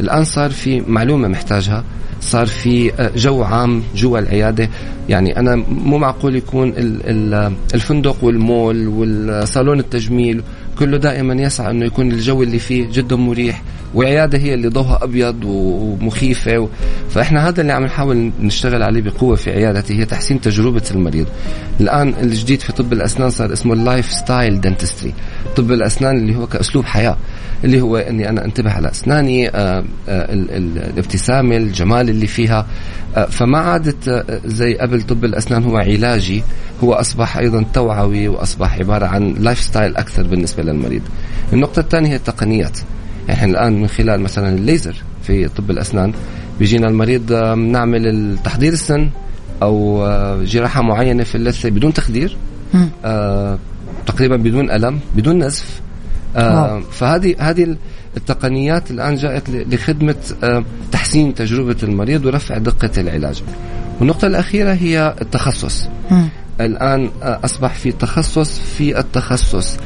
الآن 0.00 0.24
صار 0.24 0.50
في 0.50 0.80
معلومة 0.80 1.28
محتاجها 1.28 1.84
صار 2.20 2.46
في 2.46 2.92
جو 3.16 3.42
عام 3.42 3.82
جوا 3.96 4.18
العيادة. 4.18 4.68
يعني 5.08 5.38
أنا 5.38 5.56
مو 5.68 5.98
معقول 5.98 6.36
يكون 6.36 6.68
ال- 6.68 7.00
ال- 7.04 7.52
الفندق 7.74 8.24
والمول 8.24 8.88
والصالون 8.88 9.78
التجميل 9.80 10.42
كله 10.82 10.98
دائما 10.98 11.42
يسعى 11.42 11.70
إنه 11.70 11.86
يكون 11.86 12.12
الجو 12.12 12.42
اللي 12.42 12.58
فيه 12.58 12.88
جدا 12.92 13.16
مريح 13.16 13.62
وعياده 13.94 14.38
هي 14.38 14.54
اللي 14.54 14.68
ضوها 14.68 15.04
أبيض 15.04 15.44
ومخيفة 15.44 16.58
و... 16.58 16.68
فإحنا 17.10 17.48
هذا 17.48 17.60
اللي 17.60 17.72
عم 17.72 17.84
نحاول 17.84 18.30
نشتغل 18.40 18.82
عليه 18.82 19.02
بقوة 19.02 19.36
في 19.36 19.50
عيادتي 19.50 19.98
هي 19.98 20.04
تحسين 20.04 20.40
تجربة 20.40 20.82
المريض. 20.90 21.26
الآن 21.80 22.14
الجديد 22.22 22.60
في 22.60 22.72
طب 22.72 22.92
الأسنان 22.92 23.30
صار 23.30 23.52
اسمه 23.52 23.74
ال 23.74 24.12
lifestyle 24.12 24.60
dentistry، 24.60 25.14
طب 25.56 25.72
الأسنان 25.72 26.18
اللي 26.18 26.36
هو 26.36 26.46
كأسلوب 26.46 26.84
حياة 26.84 27.16
اللي 27.64 27.80
هو 27.80 27.96
إني 27.96 28.28
أنا 28.28 28.44
أنتبه 28.44 28.70
على 28.72 28.90
أسناني 28.90 29.48
آه، 29.48 29.54
آه، 29.54 29.84
ال- 30.08 30.50
ال- 30.50 30.78
الابتسامه 30.78 31.56
الجمال 31.56 32.10
اللي 32.10 32.26
فيها 32.26 32.66
آه، 33.16 33.24
فما 33.26 33.58
عادت 33.58 34.24
زي 34.44 34.74
قبل 34.74 35.02
طب 35.02 35.24
الأسنان 35.24 35.64
هو 35.64 35.76
علاجي 35.76 36.42
هو 36.84 36.92
أصبح 36.92 37.36
أيضا 37.36 37.64
توعوي 37.74 38.28
وأصبح 38.28 38.78
عبارة 38.78 39.06
عن 39.06 39.34
lifestyle 39.40 39.96
أكثر 39.96 40.22
بالنسبة 40.22 40.62
للمريض. 40.62 41.02
النقطة 41.52 41.80
الثانية 41.80 42.10
هي 42.10 42.16
التقنيات. 42.16 42.78
يعني 43.28 43.32
إحنا 43.40 43.50
الآن 43.50 43.80
من 43.80 43.88
خلال 43.88 44.20
مثلا 44.20 44.48
الليزر 44.48 44.94
في 45.22 45.48
طب 45.48 45.70
الأسنان 45.70 46.12
بيجينا 46.58 46.88
المريض 46.88 47.32
نعمل 47.58 48.36
تحضير 48.44 48.72
السن 48.72 49.08
أو 49.62 50.06
جراحة 50.44 50.82
معينة 50.82 51.22
في 51.24 51.34
اللثة 51.34 51.68
بدون 51.70 51.92
تخدير. 51.94 52.36
آه، 53.04 53.58
تقريبا 54.06 54.36
بدون 54.36 54.70
ألم 54.70 55.00
بدون 55.16 55.38
نزف. 55.44 55.80
فهذه 56.90 57.34
هذه 57.38 57.76
التقنيات 58.16 58.90
الآن 58.90 59.14
جاءت 59.14 59.50
لخدمة 59.50 60.16
آه، 60.44 60.64
تحسين 60.92 61.34
تجربة 61.34 61.76
المريض 61.82 62.24
ورفع 62.26 62.58
دقة 62.58 62.90
العلاج. 62.98 63.42
والنقطة 64.00 64.26
الأخيرة 64.26 64.72
هي 64.72 65.14
التخصص. 65.20 65.88
الآن 66.60 67.10
آه، 67.22 67.40
أصبح 67.44 67.74
في 67.74 67.92
تخصص 67.92 68.58
في 68.58 68.98
التخصص. 68.98 69.76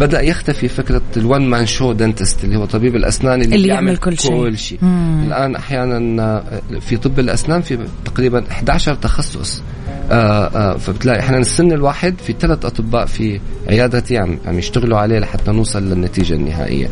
بدأ 0.00 0.20
يختفي 0.20 0.68
فكرة 0.68 1.02
الوان 1.16 1.42
مان 1.42 1.66
شو 1.66 1.92
دنتست 1.92 2.44
اللي 2.44 2.56
هو 2.56 2.64
طبيب 2.64 2.96
الأسنان 2.96 3.42
اللي, 3.42 3.56
اللي 3.56 3.68
يعمل 3.68 3.96
كل 3.96 4.18
شيء. 4.18 4.30
كل 4.30 4.58
شيء. 4.58 4.78
الآن 5.26 5.56
أحيانا 5.56 6.22
آه، 6.22 6.60
في 6.80 6.96
طب 6.96 7.18
الأسنان 7.18 7.60
في 7.60 7.78
تقريبا 8.04 8.44
11 8.50 8.94
تخصص 8.94 9.62
آه 10.10 10.46
آه 10.46 10.76
فبتلاقي 10.76 11.20
إحنا 11.20 11.38
السن 11.38 11.72
الواحد 11.72 12.14
في 12.26 12.34
ثلاث 12.40 12.64
أطباء 12.64 13.06
في 13.06 13.40
عيادتي 13.68 14.18
عم 14.18 14.38
عم 14.46 14.58
يشتغلوا 14.58 14.98
عليه 14.98 15.18
لحتى 15.18 15.50
نوصل 15.50 15.82
للنتيجة 15.82 16.34
النهائية 16.34 16.88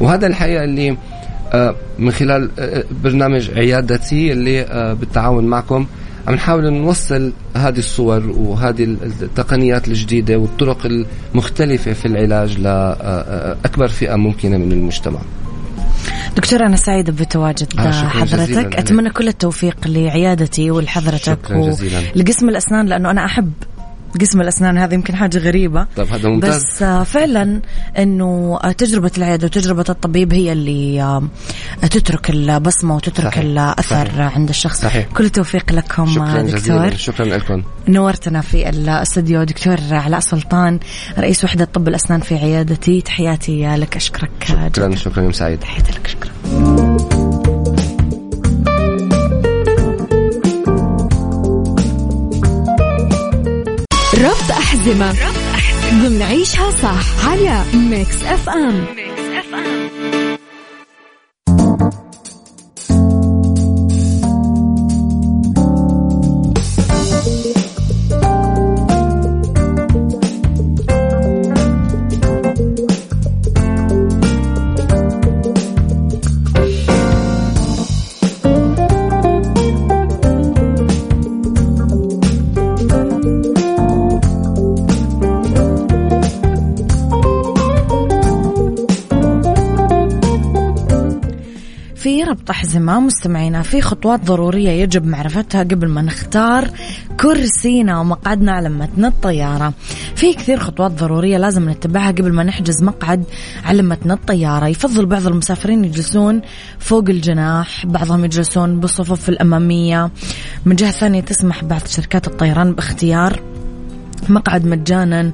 وهذا 0.00 0.26
الحقيقة 0.26 0.64
اللي 0.64 0.96
من 1.98 2.10
خلال 2.10 2.50
برنامج 3.02 3.50
عيادتي 3.50 4.32
اللي 4.32 4.64
بالتعاون 5.00 5.44
معكم 5.46 5.86
عم 6.28 6.34
نحاول 6.34 6.72
نوصل 6.72 7.32
هذه 7.56 7.78
الصور 7.78 8.30
وهذه 8.30 8.84
التقنيات 9.22 9.88
الجديدة 9.88 10.36
والطرق 10.36 10.86
المختلفة 11.34 11.92
في 11.92 12.06
العلاج 12.06 12.58
لأكبر 12.58 13.88
فئة 13.88 14.16
ممكنة 14.16 14.56
من 14.56 14.72
المجتمع 14.72 15.20
دكتور 16.36 16.66
أنا 16.66 16.76
سعيدة 16.76 17.12
بتواجد 17.12 17.68
آه، 17.78 17.90
حضرتك. 18.08 18.76
أتمنى 18.76 19.10
كل 19.10 19.28
التوفيق 19.28 19.76
لعيادتي 19.86 20.70
ولحضرتك 20.70 21.38
شكراً 21.46 21.66
جزيلاً. 21.70 22.00
لقسم 22.16 22.48
الأسنان 22.48 22.86
لأنه 22.86 23.10
أنا 23.10 23.24
أحب 23.24 23.52
قسم 24.20 24.40
الأسنان 24.40 24.78
هذه 24.78 24.94
يمكن 24.94 25.16
حاجة 25.16 25.38
غريبة 25.38 25.86
طيب 25.96 26.08
هذا 26.08 26.28
ممتاز 26.28 26.62
بس 26.62 26.82
آه، 26.82 27.02
فعلا 27.02 27.60
إنه 27.98 28.58
آه، 28.64 28.72
تجربة 28.72 29.10
العيادة 29.18 29.46
وتجربة 29.46 29.84
الطبيب 29.88 30.32
هي 30.34 30.52
اللي 30.52 31.02
آه، 31.02 31.22
تترك 31.82 32.30
البصمة 32.30 32.96
وتترك 32.96 33.26
صحيح. 33.34 33.44
الأثر 33.44 34.06
صحيح. 34.06 34.36
عند 34.36 34.48
الشخص 34.48 34.82
صحيح. 34.82 35.06
كل 35.06 35.24
التوفيق 35.24 35.72
لكم 35.72 36.06
شكرا 36.06 36.42
دكتور 36.42 36.58
جزيلا 36.58 36.96
شكرا 36.96 37.26
لكم 37.26 37.62
نورتنا 37.88 38.40
في 38.40 38.68
الاستوديو 38.68 39.42
دكتور 39.44 39.76
علاء 39.90 40.20
سلطان 40.20 40.78
رئيس 41.18 41.44
وحدة 41.44 41.64
طب 41.64 41.88
الأسنان 41.88 42.20
في 42.20 42.34
عيادتي 42.34 43.00
تحياتي 43.00 43.76
لك 43.76 43.96
أشكرك 43.96 44.30
شكرا 44.44 44.68
جداً. 44.68 44.96
شكرا 44.96 45.22
يوم 45.22 45.32
سعيد 45.32 45.58
تحياتي 45.58 45.92
لك 45.92 46.06
شكرا 46.06 46.91
أحزمة. 54.72 55.12
ضمن 56.02 56.22
عيشها 56.22 56.70
صح 56.70 57.28
على 57.28 57.64
Mix 57.74 58.22
FM 58.22 58.86
في 92.32 92.38
ربط 92.38 92.50
أحزمة 92.50 93.00
مستمعينا 93.00 93.62
في 93.62 93.80
خطوات 93.80 94.24
ضرورية 94.24 94.70
يجب 94.70 95.06
معرفتها 95.06 95.62
قبل 95.62 95.88
ما 95.88 96.02
نختار 96.02 96.70
كرسينا 97.20 98.00
ومقعدنا 98.00 98.52
على 98.52 98.68
متن 98.68 99.04
الطيارة. 99.04 99.72
في 100.16 100.34
كثير 100.34 100.58
خطوات 100.58 100.90
ضرورية 100.90 101.38
لازم 101.38 101.70
نتبعها 101.70 102.10
قبل 102.10 102.32
ما 102.32 102.44
نحجز 102.44 102.82
مقعد 102.82 103.24
على 103.64 103.82
متن 103.82 104.10
الطيارة. 104.10 104.66
يفضل 104.66 105.06
بعض 105.06 105.26
المسافرين 105.26 105.84
يجلسون 105.84 106.40
فوق 106.78 107.04
الجناح 107.08 107.86
بعضهم 107.86 108.24
يجلسون 108.24 108.80
بالصفوف 108.80 109.28
الأمامية. 109.28 110.10
من 110.64 110.76
جهة 110.76 110.90
ثانية 110.90 111.20
تسمح 111.20 111.64
بعض 111.64 111.86
شركات 111.86 112.26
الطيران 112.26 112.72
باختيار 112.72 113.42
مقعد 114.28 114.66
مجانا 114.66 115.32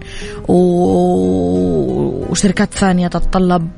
وشركات 2.29 2.75
ثانية 2.75 3.09
تتطلب 3.09 3.69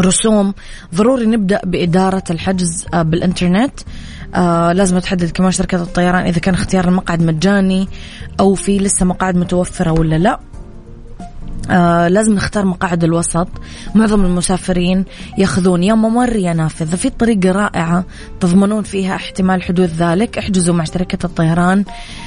رسوم. 0.00 0.54
ضروري 0.94 1.26
نبدأ 1.26 1.60
بإدارة 1.64 2.24
الحجز 2.30 2.86
آه، 2.94 3.02
بالإنترنت. 3.02 3.80
آه 4.34 4.72
لازم 4.72 4.98
تحدد 4.98 5.30
كمان 5.30 5.50
شركة 5.50 5.82
الطيران 5.82 6.26
إذا 6.26 6.38
كان 6.38 6.54
اختيار 6.54 6.88
المقعد 6.88 7.22
مجاني 7.22 7.88
أو 8.40 8.54
في 8.54 8.78
لسه 8.78 9.06
مقاعد 9.06 9.36
متوفرة 9.36 9.92
ولا 9.92 10.16
لا. 10.16 10.40
آه 11.70 12.08
لازم 12.08 12.34
نختار 12.34 12.64
مقاعد 12.64 13.04
الوسط. 13.04 13.48
معظم 13.94 14.24
المسافرين 14.24 15.04
يأخذون 15.38 15.82
يا 15.82 15.94
ممر 15.94 16.36
يا 16.36 16.52
نافذة 16.52 16.96
في 16.96 17.10
طريقة 17.10 17.52
رائعة 17.52 18.04
تضمنون 18.40 18.82
فيها 18.82 19.14
احتمال 19.14 19.62
حدوث 19.62 19.90
ذلك. 19.98 20.38
احجزوا 20.38 20.74
مع 20.74 20.84
شركة 20.84 21.26
الطيران. 21.26 21.78
آه، 21.78 22.25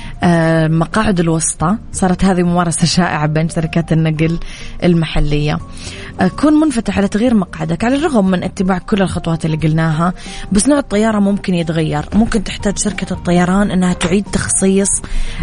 مقاعد 0.68 1.20
الوسطى. 1.20 1.78
صارت 1.92 2.26
هذه 2.26 2.44
ممارسة 2.44 2.86
شائعة 2.86 3.28
بين 3.28 3.50
شركات 3.50 3.92
النقل 3.92 4.40
المحلية. 4.84 5.58
آه، 6.22 6.28
كون 6.28 6.54
منفتح 6.54 6.98
على 6.98 7.08
تغيير 7.08 7.34
مقعدك 7.34 7.84
على 7.84 7.96
الرغم 7.96 8.32
من 8.32 8.44
اتباع 8.44 8.78
كل 8.78 9.02
الخطوات 9.02 9.46
اللي 9.46 9.58
قلناها 9.58 10.14
بس 10.52 10.68
نوع 10.68 10.80
الطيارة 10.80 11.20
ممكن 11.20 11.54
يتغير. 11.54 12.06
ممكن 12.14 12.44
تحتاج 12.44 12.78
شركة 12.78 13.14
الطيران 13.14 13.72
أنها 13.72 13.94
تعيد 13.94 14.24
تخصيص 14.24 14.90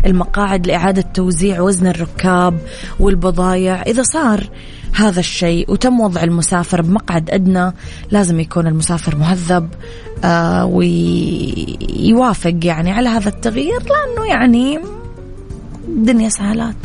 المقاعد 0.06 0.66
لإعادة 0.66 1.02
توزيع 1.02 1.60
وزن 1.60 1.86
الركاب 1.86 2.58
والبضائع 3.00 3.82
إذا 3.82 4.02
صار 4.02 4.50
هذا 4.94 5.20
الشيء 5.20 5.70
وتم 5.70 6.00
وضع 6.00 6.22
المسافر 6.22 6.82
بمقعد 6.82 7.30
أدنى 7.30 7.72
لازم 8.10 8.40
يكون 8.40 8.66
المسافر 8.66 9.16
مهذب. 9.16 9.68
آه 10.15 10.15
ويوافق 10.64 12.54
يعني 12.62 12.92
على 12.92 13.08
هذا 13.08 13.28
التغيير 13.28 13.80
لأنه 13.80 14.26
يعني 14.28 14.78
الدنيا 15.88 16.28
سهالات 16.28 16.76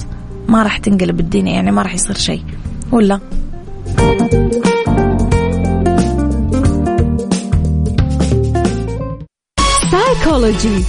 ما 0.47 0.63
راح 0.63 0.77
تنقلب 0.77 1.19
الدنيا 1.19 1.53
يعني 1.53 1.71
ما 1.71 1.81
راح 1.81 1.93
يصير 1.93 2.17
شيء. 2.17 2.43
ولا؟ 2.91 3.19
سايكولوجي 9.91 10.83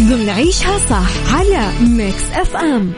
ضمن 0.00 0.28
عيشها 0.28 0.78
صح 0.78 1.34
على 1.34 1.68
Mix 1.80 2.30
FM 2.32 2.92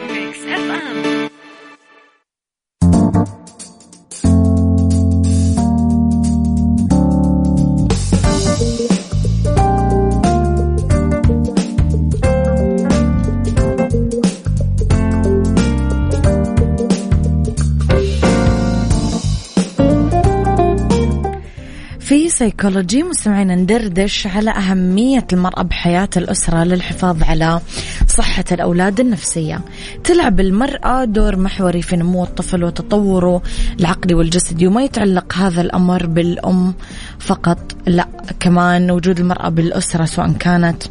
سيكولوجي 22.06 23.02
مستمعين 23.02 23.52
ندردش 23.52 24.26
على 24.26 24.50
أهمية 24.50 25.26
المرأة 25.32 25.62
بحياة 25.62 26.08
الأسرة 26.16 26.64
للحفاظ 26.64 27.22
على 27.22 27.60
صحة 28.08 28.44
الأولاد 28.52 29.00
النفسية. 29.00 29.60
تلعب 30.04 30.40
المرأة 30.40 31.04
دور 31.04 31.36
محوري 31.36 31.82
في 31.82 31.96
نمو 31.96 32.24
الطفل 32.24 32.64
وتطوره. 32.64 33.42
العقلي 33.80 34.14
والجسدي 34.14 34.66
وما 34.66 34.82
يتعلق 34.82 35.34
هذا 35.34 35.60
الأمر 35.60 36.06
بالأم 36.06 36.74
فقط 37.18 37.76
لا 37.86 38.08
كمان 38.40 38.90
وجود 38.90 39.20
المرأة 39.20 39.48
بالأسرة 39.48 40.04
سواء 40.04 40.32
كانت 40.32 40.82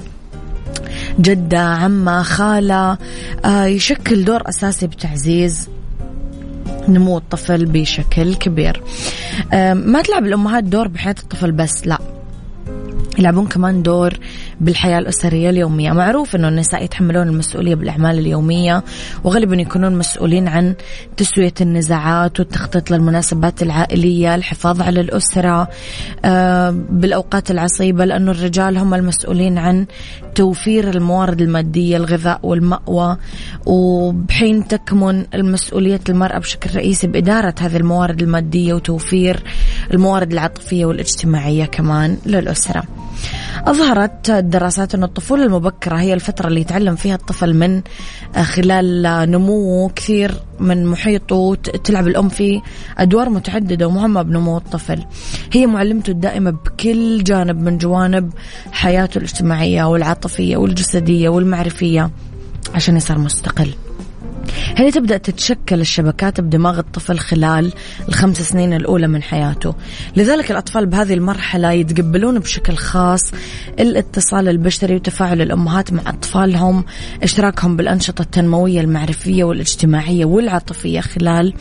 جدة 1.19 1.59
عمة 1.59 2.21
خالة 2.21 2.97
آه 3.45 3.65
يشكل 3.65 4.25
دور 4.25 4.49
أساسي 4.49 4.87
بتعزيز 4.87 5.69
نمو 6.87 7.17
الطفل 7.17 7.65
بشكل 7.65 8.35
كبير. 8.35 8.81
ما 9.73 10.01
تلعب 10.01 10.25
الأمهات 10.25 10.63
دور 10.63 10.87
بحياة 10.87 11.15
الطفل 11.23 11.51
بس 11.51 11.87
لا. 11.87 11.99
يلعبون 13.19 13.47
كمان 13.47 13.83
دور 13.83 14.13
بالحياة 14.61 14.99
الأسرية 14.99 15.49
اليومية. 15.49 15.91
معروف 15.91 16.35
أنه 16.35 16.47
النساء 16.47 16.83
يتحملون 16.83 17.27
المسؤولية 17.27 17.75
بالأعمال 17.75 18.19
اليومية 18.19 18.83
وغالبا 19.23 19.55
يكونون 19.55 19.97
مسؤولين 19.97 20.47
عن 20.47 20.75
تسوية 21.17 21.53
النزاعات 21.61 22.39
والتخطيط 22.39 22.91
للمناسبات 22.91 23.63
العائلية 23.63 24.35
الحفاظ 24.35 24.81
على 24.81 25.01
الأسرة 25.01 25.67
آه، 26.25 26.69
بالأوقات 26.89 27.51
العصيبة 27.51 28.05
لأنه 28.05 28.31
الرجال 28.31 28.77
هم 28.77 28.93
المسؤولين 28.93 29.57
عن 29.57 29.85
توفير 30.35 30.89
الموارد 30.89 31.41
المادية 31.41 31.97
الغذاء 31.97 32.39
والمأوى. 32.43 33.17
وبحين 33.65 34.67
تكمن 34.67 35.25
المسؤولية 35.33 36.01
المرأة 36.09 36.39
بشكل 36.39 36.75
رئيسي 36.75 37.07
بإدارة 37.07 37.55
هذه 37.59 37.77
الموارد 37.77 38.21
المادية 38.21 38.73
وتوفير 38.73 39.43
الموارد 39.93 40.31
العاطفية 40.31 40.85
والاجتماعية 40.85 41.65
كمان 41.65 42.17
للأسرة. 42.25 42.83
أظهرت 43.65 44.29
الدراسات 44.29 44.95
أن 44.95 45.03
الطفولة 45.03 45.43
المبكرة 45.43 45.95
هي 45.95 46.13
الفترة 46.13 46.47
اللي 46.47 46.61
يتعلم 46.61 46.95
فيها 46.95 47.15
الطفل 47.15 47.53
من 47.53 47.81
آه، 48.35 48.43
خلال 48.43 49.01
نموه 49.31 49.89
كثير 49.89 50.31
من 50.59 50.85
محيطه 50.85 51.55
تلعب 51.55 52.07
الأم 52.07 52.29
فيه 52.29 52.61
أدوار 52.97 53.29
متعددة 53.29 53.87
ومهمة 53.87 54.21
بنمو 54.21 54.57
الطفل. 54.57 55.05
هي 55.53 55.65
معلمته 55.65 56.11
الدائمة 56.11 56.51
بكل 56.51 57.23
جانب 57.23 57.61
من 57.61 57.77
جوانب 57.77 58.33
حياته 58.71 59.17
الاجتماعية 59.17 59.83
والعاطفية 59.83 60.57
والجسدية 60.57 61.29
والمعرفية 61.29 62.11
عشان 62.75 62.97
يصير 62.97 63.17
مستقل. 63.17 63.73
هنا 64.77 64.89
تبدأ 64.89 65.17
تتشكل 65.17 65.81
الشبكات 65.81 66.41
بدماغ 66.41 66.79
الطفل 66.79 67.19
خلال 67.19 67.73
الخمس 68.09 68.41
سنين 68.41 68.73
الأولى 68.73 69.07
من 69.07 69.23
حياته. 69.23 69.75
لذلك 70.15 70.51
الأطفال 70.51 70.85
بهذه 70.85 71.13
المرحلة 71.13 71.71
يتقبلون 71.71 72.39
بشكل 72.39 72.75
خاص 72.75 73.21
الاتصال 73.79 74.49
البشري 74.49 74.95
وتفاعل 74.95 75.41
الأمهات 75.41 75.93
مع 75.93 76.01
أطفالهم 76.07 76.85
إشتراكهم 77.23 77.77
بالأنشطة 77.77 78.21
التنموية 78.21 78.81
المعرفية 78.81 79.43
والاجتماعية 79.43 80.25
والعاطفية 80.25 80.99
خلال 80.99 81.53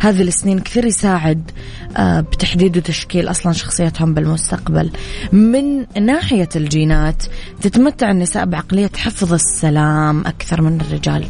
هذه 0.00 0.22
السنين. 0.22 0.58
كثير 0.58 0.84
يساعد 0.84 1.50
آه، 1.96 2.20
بتحديد 2.20 2.76
وتشكيل 2.76 3.30
أصلا 3.30 3.52
شخصيتهم 3.52 4.14
بالمستقبل. 4.14 4.90
من 5.32 5.86
ناحية 6.06 6.48
الجينات 6.56 7.22
تتمتع 7.60 8.10
النساء 8.10 8.44
بعقلية 8.46 8.90
حفظ 8.96 9.32
السلام 9.32 10.26
أكثر 10.26 10.62
من 10.62 10.80
الرجال. 10.80 11.24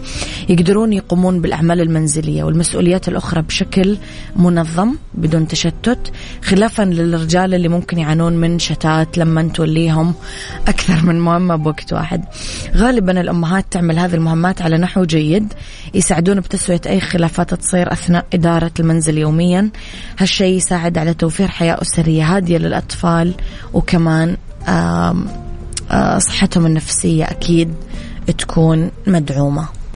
يقدرون 0.48 0.92
يقومون 0.96 1.40
بالأعمال 1.40 1.80
المنزلية 1.80 2.44
والمسؤوليات 2.44 3.08
الأخرى 3.08 3.42
بشكل 3.42 3.98
منظم 4.36 4.94
بدون 5.14 5.48
تشتت 5.48 6.12
خلافا 6.42 6.82
للرجال 6.82 7.54
اللي 7.54 7.68
ممكن 7.68 7.98
يعانون 7.98 8.32
من 8.36 8.58
شتات 8.58 9.18
لما 9.18 9.42
توليهم 9.42 10.14
أكثر 10.68 11.06
من 11.06 11.20
مهمة 11.20 11.56
بوقت 11.56 11.92
واحد. 11.92 12.24
غالبا 12.76 13.20
الأمهات 13.20 13.64
تعمل 13.70 13.98
هذه 13.98 14.14
المهمات 14.14 14.62
على 14.62 14.78
نحو 14.78 15.04
جيد 15.04 15.52
يساعدون 15.94 16.40
بتسوية 16.40 16.80
أي 16.86 17.00
خلافات 17.00 17.54
تصير 17.54 17.92
أثناء 17.92 18.26
إدارة 18.34 18.72
المنزل 18.80 19.18
يوميا. 19.18 19.70
هالشيء 20.18 20.56
يساعد 20.56 20.98
على 20.98 21.14
توفير 21.14 21.48
حياة 21.48 21.82
أسرية 21.82 22.36
هادية 22.36 22.58
للأطفال 22.58 23.34
وكمان 23.72 24.36
صحتهم 26.18 26.66
النفسية 26.66 27.24
أكيد 27.24 27.74
تكون 28.38 28.90
مدعومة. 29.06 29.75